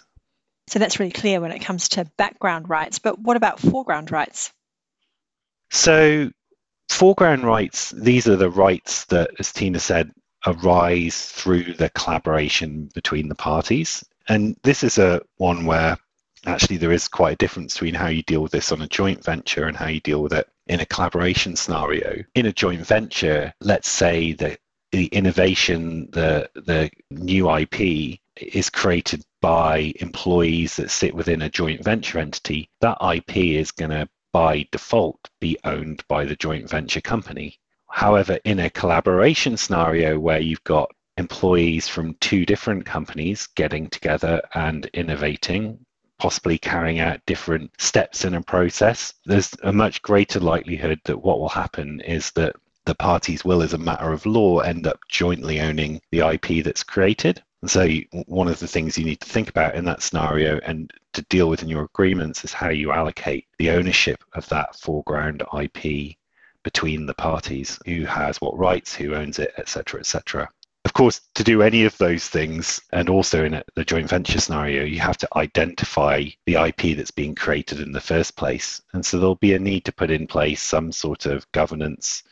So 0.67 0.80
that's 0.80 0.99
really 0.99 1.12
clear 1.12 1.41
when 1.41 1.52
it 1.52 1.60
comes 1.60 1.89
to 1.89 2.06
background 2.17 2.69
rights. 2.69 2.99
But 2.99 3.19
what 3.19 3.38
about 3.38 3.60
foreground 3.60 4.12
rights? 4.12 4.52
So, 5.71 6.30
foreground 6.93 7.43
rights, 7.43 7.91
these 7.91 8.27
are 8.27 8.36
the 8.36 8.49
rights 8.49 9.06
that, 9.06 9.32
as 9.39 9.51
Tina 9.51 9.79
said, 9.79 10.12
arise 10.45 11.25
through 11.25 11.73
the 11.73 11.89
collaboration 11.89 12.89
between 12.93 13.29
the 13.29 13.36
parties. 13.36 14.03
And 14.27 14.56
this 14.63 14.84
is 14.84 14.97
a 14.97 15.21
one 15.38 15.65
where 15.65 15.97
actually 16.45 16.77
there 16.77 16.91
is 16.91 17.08
quite 17.08 17.34
a 17.34 17.38
difference 17.38 17.73
between 17.73 17.93
how 17.93 18.08
you 18.08 18.23
deal 18.23 18.41
with 18.41 18.51
this 18.51 18.71
on 18.71 18.82
a 18.82 18.88
joint 18.88 19.23
venture 19.23 19.65
and 19.65 19.77
how 19.77 19.88
you 19.88 20.01
deal 20.01 20.21
with 20.21 20.34
it 20.34 20.47
in 20.67 20.79
a 20.79 20.86
collaboration 20.86 21.56
scenario. 21.56 22.23
In 22.36 22.45
a 22.45 22.53
joint 22.53 22.86
venture, 22.86 23.53
let's 23.62 23.89
say 23.89 24.34
that 24.34 24.60
the 24.91 25.08
innovation, 25.08 26.10
the 26.12 26.49
the 26.53 26.89
new 27.10 27.49
IP 27.49 28.19
is 28.38 28.69
created 28.69 29.23
by 29.41 29.93
employees 29.99 30.75
that 30.75 30.91
sit 30.91 31.13
within 31.13 31.41
a 31.41 31.49
joint 31.49 31.84
venture 31.84 32.19
entity. 32.19 32.69
That 32.82 32.97
IP 33.01 33.38
is 33.38 33.71
going 33.71 33.91
to 33.91 34.08
by 34.34 34.67
default 34.72 35.30
be 35.39 35.58
owned 35.63 36.04
by 36.10 36.26
the 36.26 36.36
joint 36.36 36.69
venture 36.69 37.00
company. 37.00 37.58
However, 37.89 38.39
in 38.43 38.60
a 38.60 38.69
collaboration 38.69 39.56
scenario 39.56 40.19
where 40.19 40.39
you've 40.39 40.63
got 40.65 40.91
employees 41.17 41.88
from 41.88 42.15
two 42.15 42.46
different 42.46 42.86
companies 42.86 43.48
getting 43.56 43.88
together 43.88 44.41
and 44.54 44.88
innovating 44.88 45.86
possibly 46.24 46.58
carrying 46.58 47.00
out 47.00 47.26
different 47.26 47.69
steps 47.80 48.24
in 48.24 48.34
a 48.34 48.41
process, 48.41 49.13
there's 49.26 49.54
a 49.63 49.74
much 49.74 50.02
greater 50.02 50.39
likelihood 50.39 51.00
that 51.04 51.22
what 51.22 51.39
will 51.39 51.50
happen 51.50 52.00
is 52.02 52.32
that 52.32 52.56
the 52.86 52.96
parties 52.96 53.43
will, 53.43 53.62
as 53.62 53.74
a 53.74 53.78
matter 53.78 54.12
of 54.12 54.26
law, 54.26 54.60
end 54.60 54.88
up 54.88 55.00
jointly 55.10 55.60
owning 55.60 56.02
the 56.12 56.19
IP 56.19 56.63
that's 56.63 56.84
created. 56.84 57.43
And 57.63 57.71
so, 57.71 57.88
one 58.26 58.49
of 58.49 58.60
the 58.60 58.67
things 58.67 58.97
you 58.97 59.06
need 59.06 59.21
to 59.21 59.30
think 59.30 59.47
about 59.47 59.76
in 59.76 59.86
that 59.86 60.02
scenario 60.02 60.60
and 60.65 60.91
to 61.13 61.21
deal 61.30 61.47
with 61.47 61.63
in 61.63 61.69
your 61.69 61.86
agreements 61.86 62.43
is 62.43 62.52
how 62.52 62.67
you 62.67 62.91
allocate 62.91 63.47
the 63.58 63.69
ownership 63.69 64.21
of 64.34 64.49
that 64.49 64.76
foreground 64.76 65.43
IP 65.58 66.17
between 66.63 67.06
the 67.06 67.13
parties 67.13 67.80
who 67.86 68.04
has 68.04 68.41
what 68.41 68.58
rights, 68.58 68.93
who 68.93 69.15
owns 69.15 69.39
it, 69.39 69.54
etc., 69.58 70.02
etc. 70.02 70.49
Of 70.84 70.91
course, 70.91 71.21
to 71.36 71.43
do 71.45 71.62
any 71.62 71.86
of 71.86 71.97
those 71.97 72.28
things, 72.28 72.82
and 72.91 73.08
also 73.08 73.45
in 73.45 73.54
a, 73.54 73.63
the 73.76 73.86
joint 73.86 74.10
venture 74.10 74.41
scenario, 74.41 74.84
you 74.84 74.99
have 74.99 75.17
to 75.19 75.38
identify 75.38 76.26
the 76.45 76.56
IP 76.56 76.97
that's 76.97 77.12
being 77.12 77.34
created 77.34 77.80
in 77.80 77.93
the 77.93 78.02
first 78.02 78.36
place. 78.36 78.82
And 78.91 79.06
so 79.06 79.17
there'll 79.17 79.36
be 79.36 79.54
a 79.54 79.58
need 79.60 79.86
to 79.86 79.93
put 79.93 80.12
in 80.12 80.28
place 80.28 80.62
some 80.62 80.91
sort 80.91 81.26
of 81.28 81.49
governance 81.54 82.23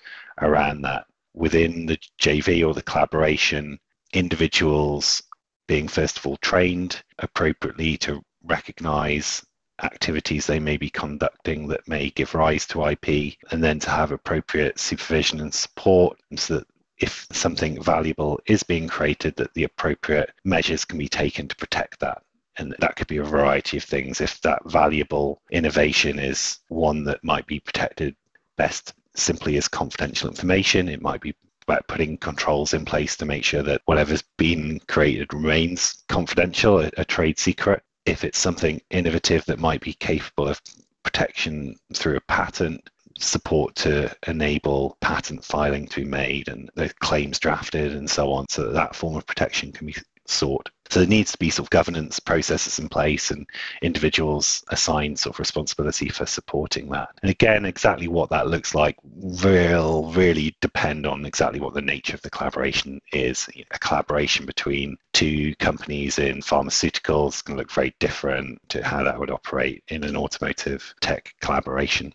around 0.41 0.81
that 0.81 1.05
within 1.33 1.85
the 1.85 1.97
JV 2.19 2.67
or 2.67 2.73
the 2.73 2.83
collaboration, 2.83 3.79
individuals 4.13 5.21
being 5.67 5.87
first 5.87 6.17
of 6.17 6.25
all 6.25 6.37
trained 6.37 7.01
appropriately 7.19 7.97
to 7.97 8.21
recognize 8.43 9.43
activities 9.83 10.45
they 10.45 10.59
may 10.59 10.77
be 10.77 10.89
conducting 10.89 11.67
that 11.67 11.87
may 11.87 12.09
give 12.11 12.35
rise 12.35 12.65
to 12.67 12.85
IP, 12.85 13.35
and 13.51 13.63
then 13.63 13.79
to 13.79 13.89
have 13.89 14.11
appropriate 14.11 14.79
supervision 14.79 15.39
and 15.39 15.53
support 15.53 16.19
so 16.35 16.57
that 16.57 16.67
if 16.97 17.25
something 17.31 17.81
valuable 17.81 18.39
is 18.45 18.61
being 18.63 18.87
created, 18.87 19.35
that 19.35 19.53
the 19.55 19.63
appropriate 19.63 20.31
measures 20.43 20.85
can 20.85 20.99
be 20.99 21.09
taken 21.09 21.47
to 21.47 21.55
protect 21.55 21.99
that. 21.99 22.21
And 22.57 22.75
that 22.79 22.95
could 22.95 23.07
be 23.07 23.17
a 23.17 23.23
variety 23.23 23.77
of 23.77 23.83
things. 23.83 24.21
If 24.21 24.39
that 24.41 24.61
valuable 24.65 25.41
innovation 25.51 26.19
is 26.19 26.59
one 26.67 27.03
that 27.05 27.23
might 27.23 27.47
be 27.47 27.59
protected 27.59 28.15
best 28.57 28.93
simply 29.15 29.57
as 29.57 29.67
confidential 29.67 30.29
information, 30.29 30.89
it 30.89 31.01
might 31.01 31.21
be 31.21 31.33
about 31.71 31.87
putting 31.87 32.17
controls 32.17 32.73
in 32.73 32.83
place 32.83 33.15
to 33.15 33.25
make 33.25 33.45
sure 33.45 33.63
that 33.63 33.81
whatever's 33.85 34.23
been 34.37 34.79
created 34.87 35.33
remains 35.33 36.03
confidential, 36.09 36.81
a, 36.81 36.91
a 36.97 37.05
trade 37.05 37.39
secret. 37.39 37.81
If 38.05 38.23
it's 38.23 38.37
something 38.39 38.81
innovative 38.89 39.45
that 39.45 39.59
might 39.59 39.79
be 39.79 39.93
capable 39.93 40.49
of 40.49 40.61
protection 41.03 41.75
through 41.93 42.17
a 42.17 42.21
patent, 42.21 42.89
support 43.17 43.75
to 43.75 44.13
enable 44.27 44.97
patent 44.99 45.45
filing 45.45 45.87
to 45.87 46.01
be 46.01 46.07
made 46.07 46.47
and 46.47 46.69
the 46.75 46.89
claims 46.99 47.39
drafted 47.39 47.93
and 47.93 48.09
so 48.09 48.31
on, 48.31 48.47
so 48.49 48.63
that 48.63 48.73
that 48.73 48.95
form 48.95 49.15
of 49.15 49.25
protection 49.25 49.71
can 49.71 49.87
be 49.87 49.95
sought. 50.27 50.69
So 50.89 50.99
there 50.99 51.07
needs 51.07 51.31
to 51.31 51.37
be 51.37 51.49
sort 51.49 51.67
of 51.67 51.69
governance 51.69 52.19
processes 52.19 52.77
in 52.77 52.89
place 52.89 53.31
and 53.31 53.47
individuals 53.81 54.61
assigned 54.67 55.17
sort 55.17 55.35
of 55.35 55.39
responsibility 55.39 56.09
for 56.09 56.25
supporting 56.25 56.89
that. 56.89 57.09
And 57.21 57.31
again, 57.31 57.63
exactly 57.63 58.09
what 58.09 58.29
that 58.31 58.47
looks 58.47 58.75
like 58.75 58.97
will 59.03 60.11
really 60.11 60.53
depend 60.59 61.07
on 61.07 61.25
exactly 61.25 61.61
what 61.61 61.73
the 61.73 61.81
nature 61.81 62.15
of 62.15 62.21
the 62.23 62.29
collaboration 62.29 62.99
is. 63.13 63.47
A 63.71 63.79
collaboration 63.79 64.45
between 64.45 64.97
two 65.13 65.55
companies 65.55 66.19
in 66.19 66.41
pharmaceuticals 66.41 67.41
can 67.41 67.55
look 67.55 67.71
very 67.71 67.95
different 67.99 68.59
to 68.67 68.83
how 68.83 69.01
that 69.03 69.17
would 69.17 69.31
operate 69.31 69.85
in 69.87 70.03
an 70.03 70.17
automotive 70.17 70.93
tech 70.99 71.33
collaboration. 71.39 72.13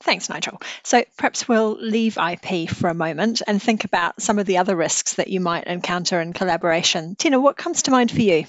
Thanks, 0.00 0.28
Nigel. 0.28 0.60
So 0.82 1.04
perhaps 1.16 1.48
we'll 1.48 1.76
leave 1.80 2.18
IP 2.18 2.68
for 2.70 2.88
a 2.88 2.94
moment 2.94 3.42
and 3.46 3.60
think 3.60 3.84
about 3.84 4.20
some 4.20 4.38
of 4.38 4.46
the 4.46 4.58
other 4.58 4.76
risks 4.76 5.14
that 5.14 5.28
you 5.28 5.40
might 5.40 5.66
encounter 5.66 6.20
in 6.20 6.32
collaboration. 6.32 7.16
Tina, 7.16 7.40
what 7.40 7.56
comes 7.56 7.82
to 7.82 7.90
mind 7.90 8.10
for 8.10 8.20
you? 8.20 8.46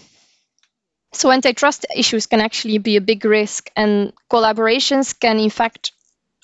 So, 1.14 1.32
antitrust 1.32 1.86
issues 1.96 2.28
can 2.28 2.42
actually 2.42 2.78
be 2.80 2.98
a 2.98 3.02
big 3.02 3.24
risk, 3.24 3.72
and 3.76 4.14
collaborations 4.30 5.18
can, 5.18 5.40
in 5.40 5.50
fact, 5.50 5.94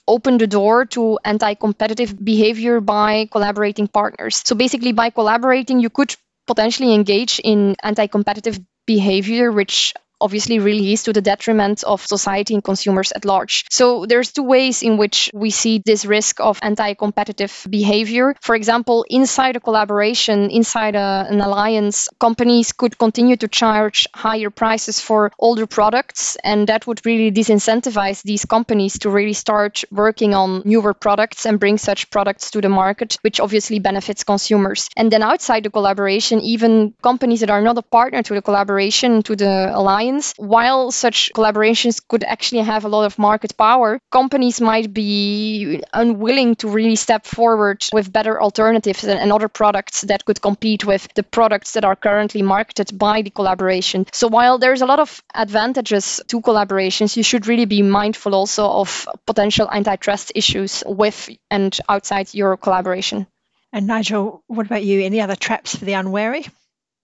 open 0.08 0.38
the 0.38 0.48
door 0.48 0.86
to 0.98 1.20
anti 1.24 1.54
competitive 1.56 2.16
behavior 2.24 2.80
by 2.80 3.28
collaborating 3.32 3.88
partners. 3.88 4.42
So, 4.46 4.56
basically, 4.56 4.94
by 4.94 5.10
collaborating, 5.10 5.80
you 5.80 5.90
could 5.90 6.16
potentially 6.48 6.94
engage 6.94 7.40
in 7.44 7.76
anti 7.84 8.08
competitive 8.08 8.60
behavior, 8.86 9.52
which 9.52 9.94
obviously 10.22 10.60
really 10.60 10.94
is 10.94 11.04
to 11.04 11.14
the 11.14 11.22
detriment 11.22 11.84
of 11.84 12.06
society 12.06 12.54
and 12.54 12.64
consumers 12.64 13.12
at 13.12 13.26
large. 13.26 13.66
So 13.70 14.06
there's 14.06 14.32
two 14.32 14.44
ways 14.44 14.82
in 14.84 14.98
which 14.98 15.30
we 15.34 15.50
see 15.50 15.82
this 15.86 16.06
risk 16.06 16.40
of 16.40 16.60
anti-competitive 16.62 17.68
behavior. 17.70 18.36
For 18.42 18.56
example, 18.56 19.06
inside 19.10 19.56
a 19.56 19.60
collaboration, 19.60 20.50
inside 20.50 20.96
a, 20.96 21.28
an 21.30 21.42
alliance, 21.42 22.08
companies 22.20 22.72
could 22.72 22.98
continue 22.98 23.36
to 23.38 23.48
charge 23.48 24.08
higher 24.14 24.50
prices 24.50 25.00
for 25.00 25.32
older 25.40 25.68
products, 25.68 26.38
and 26.44 26.68
that 26.68 26.88
would 26.88 27.06
really 27.06 27.32
disincentivize 27.32 28.24
these 28.24 28.46
companies 28.46 29.00
to 29.00 29.10
really 29.10 29.34
start 29.34 29.84
working 29.92 30.34
on 30.34 30.62
newer 30.66 30.94
products 30.94 31.46
and 31.46 31.60
bring 31.60 31.78
such 31.78 32.10
products 32.10 32.52
to 32.52 32.62
the 32.62 32.70
market, 32.70 33.18
which 33.22 33.40
obviously 33.40 33.80
benefits 33.80 34.24
consumers. 34.24 34.88
And 34.96 35.12
then 35.12 35.24
outside 35.24 35.64
the 35.64 35.70
collaboration, 35.70 36.40
even 36.42 36.94
companies 37.02 37.42
that 37.42 37.50
are 37.50 37.62
not 37.62 37.78
a 37.78 37.82
partner 37.82 38.24
to 38.24 38.34
the 38.34 38.42
collaboration, 38.42 39.24
to 39.24 39.36
the 39.36 39.72
alliance, 39.74 40.13
While 40.38 40.92
such 40.92 41.32
collaborations 41.34 42.02
could 42.08 42.24
actually 42.24 42.62
have 42.62 42.86
a 42.86 42.90
lot 42.90 43.06
of 43.06 43.18
market 43.18 43.58
power, 43.58 44.00
companies 44.12 44.62
might 44.62 44.94
be 44.94 45.82
unwilling 45.94 46.56
to 46.58 46.70
really 46.70 46.96
step 46.96 47.26
forward 47.26 47.84
with 47.92 48.12
better 48.12 48.42
alternatives 48.42 49.04
and, 49.04 49.20
and 49.20 49.32
other 49.32 49.48
products 49.48 50.02
that 50.02 50.26
could 50.26 50.42
compete 50.42 50.86
with 50.86 51.08
the 51.16 51.24
products 51.24 51.74
that 51.74 51.86
are 51.86 51.96
currently 51.96 52.42
marketed 52.42 52.98
by 52.98 53.22
the 53.22 53.30
collaboration. 53.30 54.06
So 54.14 54.28
while 54.28 54.58
there's 54.58 54.82
a 54.82 54.86
lot 54.86 55.00
of 55.00 55.24
advantages 55.34 56.22
to 56.28 56.42
collaborations, 56.42 57.18
you 57.18 57.24
should 57.24 57.48
really 57.48 57.66
be 57.66 57.82
mindful 57.82 58.36
also 58.36 58.68
of 58.70 59.08
potential 59.26 59.70
antitrust 59.72 60.32
issues 60.36 60.84
with 60.86 61.30
and 61.50 61.78
outside 61.90 62.34
your 62.34 62.58
collaboration. 62.58 63.28
And 63.72 63.88
Nigel, 63.88 64.44
what 64.48 64.68
about 64.68 64.84
you? 64.84 65.02
Any 65.02 65.20
other 65.22 65.36
traps 65.36 65.76
for 65.76 65.86
the 65.86 65.94
unwary? 65.94 66.46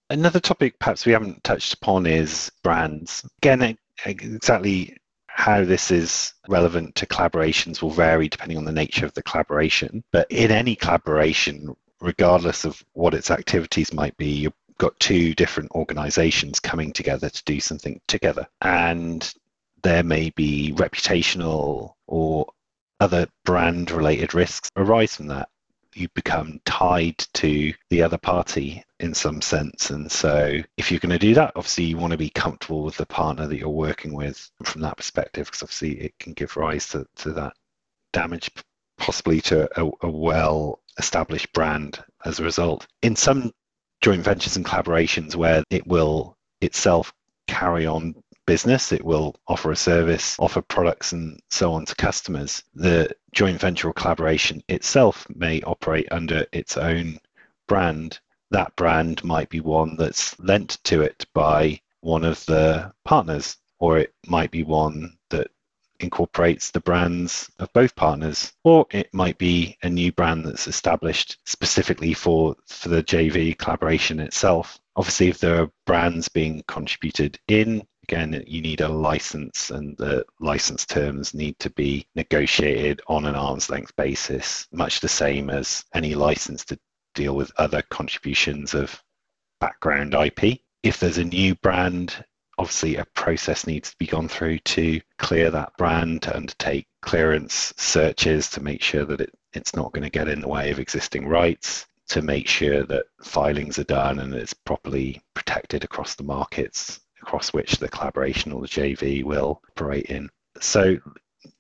Another 0.10 0.40
topic 0.40 0.80
perhaps 0.80 1.06
we 1.06 1.12
haven't 1.12 1.44
touched 1.44 1.74
upon 1.76 2.08
is 2.08 2.52
brands. 2.64 3.28
Again, 3.38 3.78
exactly 4.06 4.98
how 5.28 5.64
this 5.64 5.92
is 5.92 6.34
relevant 6.48 6.96
to 6.96 7.06
collaborations 7.06 7.82
will 7.82 7.92
vary 7.92 8.28
depending 8.28 8.58
on 8.58 8.66
the 8.66 8.72
nature 8.72 9.06
of 9.06 9.14
the 9.14 9.24
collaboration. 9.24 10.04
But 10.12 10.30
in 10.32 10.52
any 10.52 10.76
collaboration, 10.76 11.76
regardless 12.02 12.66
of 12.66 12.84
what 12.94 13.14
its 13.14 13.30
activities 13.30 13.94
might 13.94 14.18
be, 14.18 14.30
you've 14.30 14.54
got 14.80 15.00
two 15.00 15.36
different 15.36 15.72
organizations 15.72 16.60
coming 16.60 16.92
together 16.92 17.30
to 17.30 17.44
do 17.46 17.60
something 17.60 18.02
together. 18.08 18.48
And 18.62 19.32
there 19.84 20.04
may 20.04 20.32
be 20.32 20.74
reputational 20.74 21.94
or 22.08 22.48
other 23.00 23.28
brand 23.46 23.92
related 23.92 24.34
risks 24.34 24.70
arise 24.76 25.16
from 25.16 25.28
that 25.28 25.50
you 25.96 26.08
become 26.10 26.60
tied 26.66 27.18
to 27.34 27.74
the 27.90 28.02
other 28.02 28.18
party 28.18 28.84
in 29.00 29.14
some 29.14 29.42
sense. 29.42 29.90
And 29.90 30.12
so, 30.12 30.60
if 30.78 30.92
you're 30.92 31.00
going 31.00 31.12
to 31.12 31.20
do 31.20 31.34
that, 31.36 31.54
obviously 31.56 31.86
you 31.86 31.98
want 31.98 32.12
to 32.12 32.18
be 32.18 32.30
comfortable 32.30 32.84
with 32.84 32.98
the 32.98 33.06
partner 33.06 33.48
that 33.48 33.58
you're 33.58 33.70
working 33.70 34.14
with 34.14 34.50
from 34.64 34.82
that 34.82 34.98
perspective, 34.98 35.48
because 35.48 35.64
obviously 35.64 36.00
it 36.02 36.20
can 36.20 36.34
give 36.34 36.58
rise 36.58 36.88
to, 36.90 37.06
to 37.18 37.34
that 37.34 37.54
damage, 38.14 38.50
possibly 38.98 39.42
to 39.42 39.70
a, 39.80 39.90
a 40.02 40.10
well 40.10 40.80
established 40.98 41.52
brand 41.54 42.04
as 42.26 42.40
a 42.40 42.44
result. 42.44 42.88
In 43.02 43.16
some 43.16 43.52
joint 44.02 44.24
ventures 44.24 44.56
and 44.56 44.66
collaborations 44.66 45.36
where 45.36 45.64
it 45.70 45.86
will 45.88 46.38
itself 46.62 47.14
carry 47.48 47.86
on 47.86 48.16
business, 48.50 48.92
it 48.92 49.06
will 49.06 49.36
offer 49.48 49.70
a 49.70 49.76
service, 49.76 50.36
offer 50.40 50.60
products, 50.60 51.12
and 51.12 51.40
so 51.52 51.72
on 51.72 51.86
to 51.86 51.94
customers. 51.94 52.64
The 52.74 53.16
joint 53.32 53.62
venture 53.62 53.90
or 53.90 53.94
collaboration 53.94 54.64
itself 54.68 55.28
may 55.30 55.62
operate 55.62 56.08
under 56.12 56.48
its 56.52 56.76
own 56.76 57.20
brand. 57.68 58.20
That 58.50 58.76
brand 58.76 59.24
might 59.24 59.50
be 59.50 59.60
one 59.60 59.96
that's 59.98 60.38
lent 60.40 60.80
to 60.86 61.04
it 61.04 61.28
by 61.36 61.80
one 62.02 62.26
of 62.26 62.44
the 62.48 62.92
partners, 63.06 63.56
or 63.78 64.00
it 64.00 64.16
might 64.26 64.50
be 64.50 64.64
one 64.64 65.16
that 65.30 65.52
incorporates 66.00 66.72
the 66.72 66.80
brands 66.80 67.52
of 67.60 67.72
both 67.74 67.96
partners, 67.96 68.52
or 68.64 68.88
it 68.90 69.14
might 69.14 69.38
be 69.38 69.78
a 69.84 69.90
new 69.92 70.12
brand 70.12 70.44
that's 70.44 70.68
established 70.68 71.38
specifically 71.46 72.16
for, 72.16 72.56
for 72.66 72.90
the 72.90 73.04
JV 73.04 73.56
collaboration 73.56 74.20
itself. 74.20 74.80
Obviously, 74.96 75.28
if 75.28 75.38
there 75.38 75.62
are 75.62 75.72
brands 75.86 76.28
being 76.28 76.64
contributed 76.68 77.40
in, 77.48 77.84
again, 78.12 78.44
you 78.48 78.60
need 78.60 78.82
a 78.82 78.88
license, 78.88 79.70
and 79.70 79.96
the 79.98 80.26
license 80.40 80.84
terms 80.84 81.36
need 81.36 81.60
to 81.60 81.70
be 81.70 82.08
negotiated 82.16 83.02
on 83.08 83.28
an 83.28 83.36
arm's 83.36 83.70
length 83.70 83.96
basis, 83.96 84.68
much 84.72 85.00
the 85.00 85.08
same 85.08 85.52
as 85.52 85.86
any 85.94 86.16
license 86.16 86.66
to 86.66 86.80
deal 87.14 87.36
with 87.36 87.52
other 87.58 87.84
contributions 87.92 88.74
of 88.74 89.04
background 89.60 90.16
IP. 90.16 90.60
If 90.82 91.00
there's 91.00 91.20
a 91.20 91.24
new 91.24 91.54
brand, 91.56 92.26
obviously 92.58 92.96
a 92.96 93.06
process 93.14 93.68
needs 93.68 93.92
to 93.92 93.98
be 94.00 94.08
gone 94.08 94.28
through 94.28 94.58
to 94.60 95.00
clear 95.20 95.52
that 95.52 95.78
brand, 95.78 96.24
to 96.24 96.36
undertake 96.36 96.88
clearance 97.04 97.76
searches 97.78 98.50
to 98.50 98.64
make 98.64 98.82
sure 98.82 99.06
that 99.06 99.22
it, 99.22 99.36
it's 99.54 99.76
not 99.76 99.92
going 99.92 100.04
to 100.04 100.10
get 100.10 100.28
in 100.28 100.42
the 100.42 100.48
way 100.48 100.72
of 100.72 100.80
existing 100.80 101.28
rights 101.28 101.86
to 102.08 102.24
make 102.24 102.48
sure 102.48 102.84
that 102.86 103.06
filings 103.22 103.78
are 103.78 103.84
done 103.84 104.18
and 104.18 104.34
it's 104.34 104.54
properly 104.56 105.22
protected 105.36 105.84
across 105.84 106.16
the 106.16 106.24
markets 106.24 107.02
across 107.22 107.54
which 107.54 107.78
the 107.78 107.90
collaboration 107.90 108.52
or 108.52 108.62
the 108.62 108.68
JV 108.68 109.24
will 109.24 109.62
operate 109.70 110.06
in. 110.06 110.30
So 110.62 110.98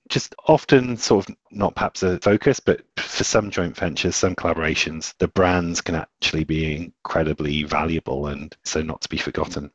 just 0.09 0.35
often 0.47 0.97
sort 0.97 1.29
of 1.29 1.35
not 1.51 1.75
perhaps 1.75 2.03
a 2.03 2.19
focus, 2.19 2.59
but 2.59 2.81
for 2.97 3.23
some 3.23 3.51
joint 3.51 3.75
ventures, 3.75 4.15
some 4.15 4.35
collaborations, 4.35 5.13
the 5.19 5.27
brands 5.27 5.81
can 5.81 5.95
actually 5.95 6.43
be 6.43 6.75
incredibly 6.75 7.63
valuable 7.63 8.27
and 8.27 8.55
so 8.63 8.81
not 8.81 9.01
to 9.01 9.09
be 9.09 9.17
forgotten. 9.17 9.71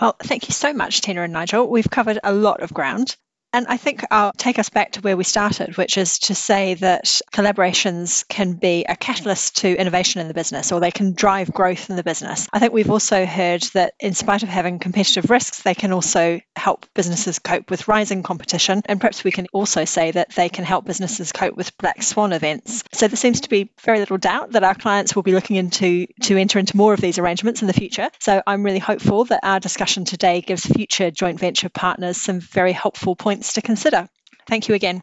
Well, 0.00 0.16
thank 0.22 0.48
you 0.48 0.52
so 0.52 0.72
much, 0.72 1.02
Tina 1.02 1.22
and 1.22 1.32
Nigel. 1.32 1.68
We've 1.68 1.90
covered 1.90 2.18
a 2.22 2.32
lot 2.32 2.60
of 2.60 2.74
ground. 2.74 3.16
And 3.54 3.68
I 3.68 3.76
think 3.76 4.04
I'll 4.10 4.32
take 4.32 4.58
us 4.58 4.68
back 4.68 4.90
to 4.92 5.00
where 5.00 5.16
we 5.16 5.22
started, 5.22 5.76
which 5.76 5.96
is 5.96 6.18
to 6.18 6.34
say 6.34 6.74
that 6.74 7.04
collaborations 7.32 8.26
can 8.26 8.54
be 8.54 8.84
a 8.88 8.96
catalyst 8.96 9.58
to 9.58 9.78
innovation 9.78 10.20
in 10.20 10.26
the 10.26 10.34
business 10.34 10.72
or 10.72 10.80
they 10.80 10.90
can 10.90 11.12
drive 11.12 11.52
growth 11.52 11.88
in 11.88 11.94
the 11.94 12.02
business. 12.02 12.48
I 12.52 12.58
think 12.58 12.72
we've 12.72 12.90
also 12.90 13.24
heard 13.24 13.62
that 13.74 13.94
in 14.00 14.12
spite 14.12 14.42
of 14.42 14.48
having 14.48 14.80
competitive 14.80 15.30
risks, 15.30 15.62
they 15.62 15.76
can 15.76 15.92
also 15.92 16.40
help 16.56 16.86
businesses 16.94 17.38
cope 17.38 17.70
with 17.70 17.86
rising 17.86 18.24
competition. 18.24 18.82
And 18.86 19.00
perhaps 19.00 19.22
we 19.22 19.30
can 19.30 19.46
also 19.52 19.84
say 19.84 20.10
that 20.10 20.30
they 20.30 20.48
can 20.48 20.64
help 20.64 20.84
businesses 20.84 21.30
cope 21.30 21.56
with 21.56 21.78
black 21.78 22.02
swan 22.02 22.32
events. 22.32 22.82
So 22.90 23.06
there 23.06 23.16
seems 23.16 23.42
to 23.42 23.48
be 23.48 23.70
very 23.82 24.00
little 24.00 24.18
doubt 24.18 24.50
that 24.52 24.64
our 24.64 24.74
clients 24.74 25.14
will 25.14 25.22
be 25.22 25.32
looking 25.32 25.54
into 25.54 26.08
to 26.22 26.36
enter 26.36 26.58
into 26.58 26.76
more 26.76 26.92
of 26.92 27.00
these 27.00 27.18
arrangements 27.18 27.60
in 27.60 27.68
the 27.68 27.72
future. 27.72 28.10
So 28.18 28.42
I'm 28.48 28.64
really 28.64 28.80
hopeful 28.80 29.26
that 29.26 29.44
our 29.44 29.60
discussion 29.60 30.04
today 30.04 30.40
gives 30.40 30.66
future 30.66 31.12
joint 31.12 31.38
venture 31.38 31.68
partners 31.68 32.16
some 32.16 32.40
very 32.40 32.72
helpful 32.72 33.14
points 33.44 33.52
to 33.52 33.62
consider. 33.62 34.08
Thank 34.48 34.68
you 34.68 34.74
again. 34.74 35.02